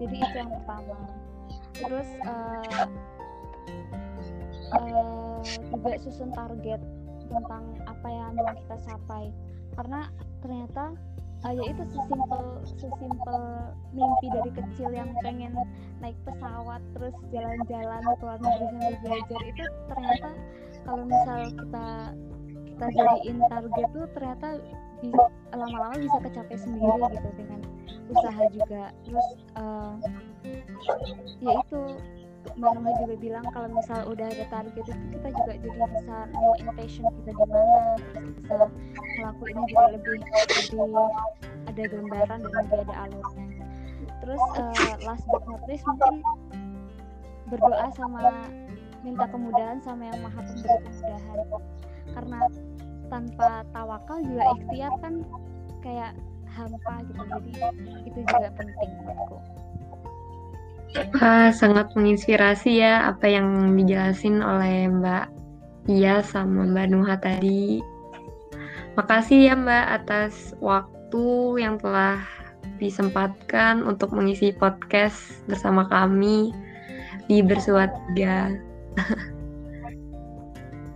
[0.02, 0.98] Jadi itu yang pertama.
[1.74, 2.86] Terus eh,
[4.78, 5.40] eh,
[5.72, 6.82] juga susun target
[7.28, 9.34] tentang apa yang mau kita capai
[9.74, 10.02] karena
[10.42, 10.84] ternyata
[11.44, 12.44] eh, ya itu sesimpel
[12.78, 13.42] sesimpel
[13.92, 15.54] mimpi dari kecil yang pengen
[16.00, 20.30] naik pesawat terus jalan-jalan ke luar negeri belajar itu ternyata
[20.84, 21.88] kalau misal kita
[22.74, 24.48] kita jadiin target tuh ternyata
[25.54, 27.60] lama-lama bisa kecapai sendiri gitu dengan
[28.10, 28.84] usaha juga.
[29.04, 29.28] Terus
[29.60, 29.94] eh,
[31.44, 31.82] ya itu
[32.54, 37.06] Mbak juga bilang kalau misal udah ada target itu kita juga jadi bisa nemuin passion
[37.24, 38.56] kita di mana terus bisa
[39.18, 40.92] ngelakuinnya juga lebih lebih
[41.64, 43.46] ada gambaran dan lebih ada alurnya.
[44.24, 46.16] Terus eh, last but not least mungkin
[47.48, 48.22] berdoa sama
[49.04, 51.38] minta kemudahan sama yang maha pemberi kemudahan.
[52.14, 52.40] Karena
[53.08, 55.14] tanpa tawakal juga ikhtiar kan
[55.84, 56.12] kayak
[56.54, 57.54] hampa gitu jadi
[58.06, 59.38] itu juga penting menurutku
[61.18, 65.26] Ah, sangat menginspirasi ya apa yang dijelasin oleh Mbak
[65.90, 67.84] Iya sama Mbak Nuha tadi.
[68.96, 72.24] Makasih ya Mbak atas waktu yang telah
[72.80, 76.56] disempatkan untuk mengisi podcast bersama kami
[77.28, 78.54] di Bersua Tiga.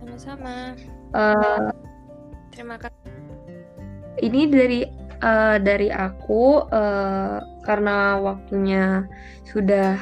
[0.00, 0.72] Sama-sama.
[1.12, 1.68] Eh,
[2.54, 3.12] Terima kasih.
[4.24, 4.80] ini dari
[5.22, 9.04] eh, dari aku eh, karena waktunya
[9.44, 9.98] sudah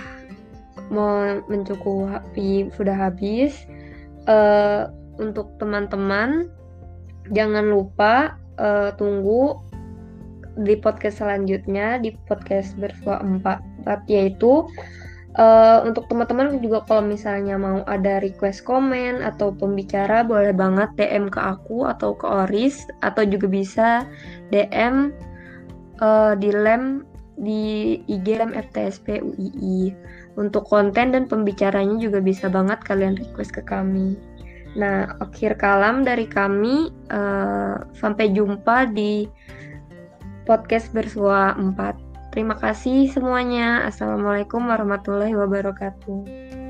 [1.51, 3.67] mencukupi sudah habis
[4.27, 4.83] Eh,
[5.23, 6.51] untuk teman-teman
[7.31, 9.63] jangan lupa eh, tunggu
[10.67, 14.67] di podcast selanjutnya di podcast bersua 4 yaitu
[15.37, 21.29] eh, untuk teman-teman juga kalau misalnya mau ada request komen atau pembicara boleh banget DM
[21.29, 23.89] ke aku atau ke Oris atau juga bisa
[24.51, 25.13] DM
[26.01, 27.05] eh, di lem
[27.37, 29.93] di IG lem FTSP UII
[30.41, 34.17] untuk konten dan pembicaranya juga bisa banget kalian request ke kami.
[34.77, 39.25] Nah, akhir kalam dari kami eh, sampai jumpa di
[40.45, 42.06] podcast bersua 4.
[42.37, 43.89] Terima kasih semuanya.
[43.89, 46.66] Assalamualaikum warahmatullahi wabarakatuh.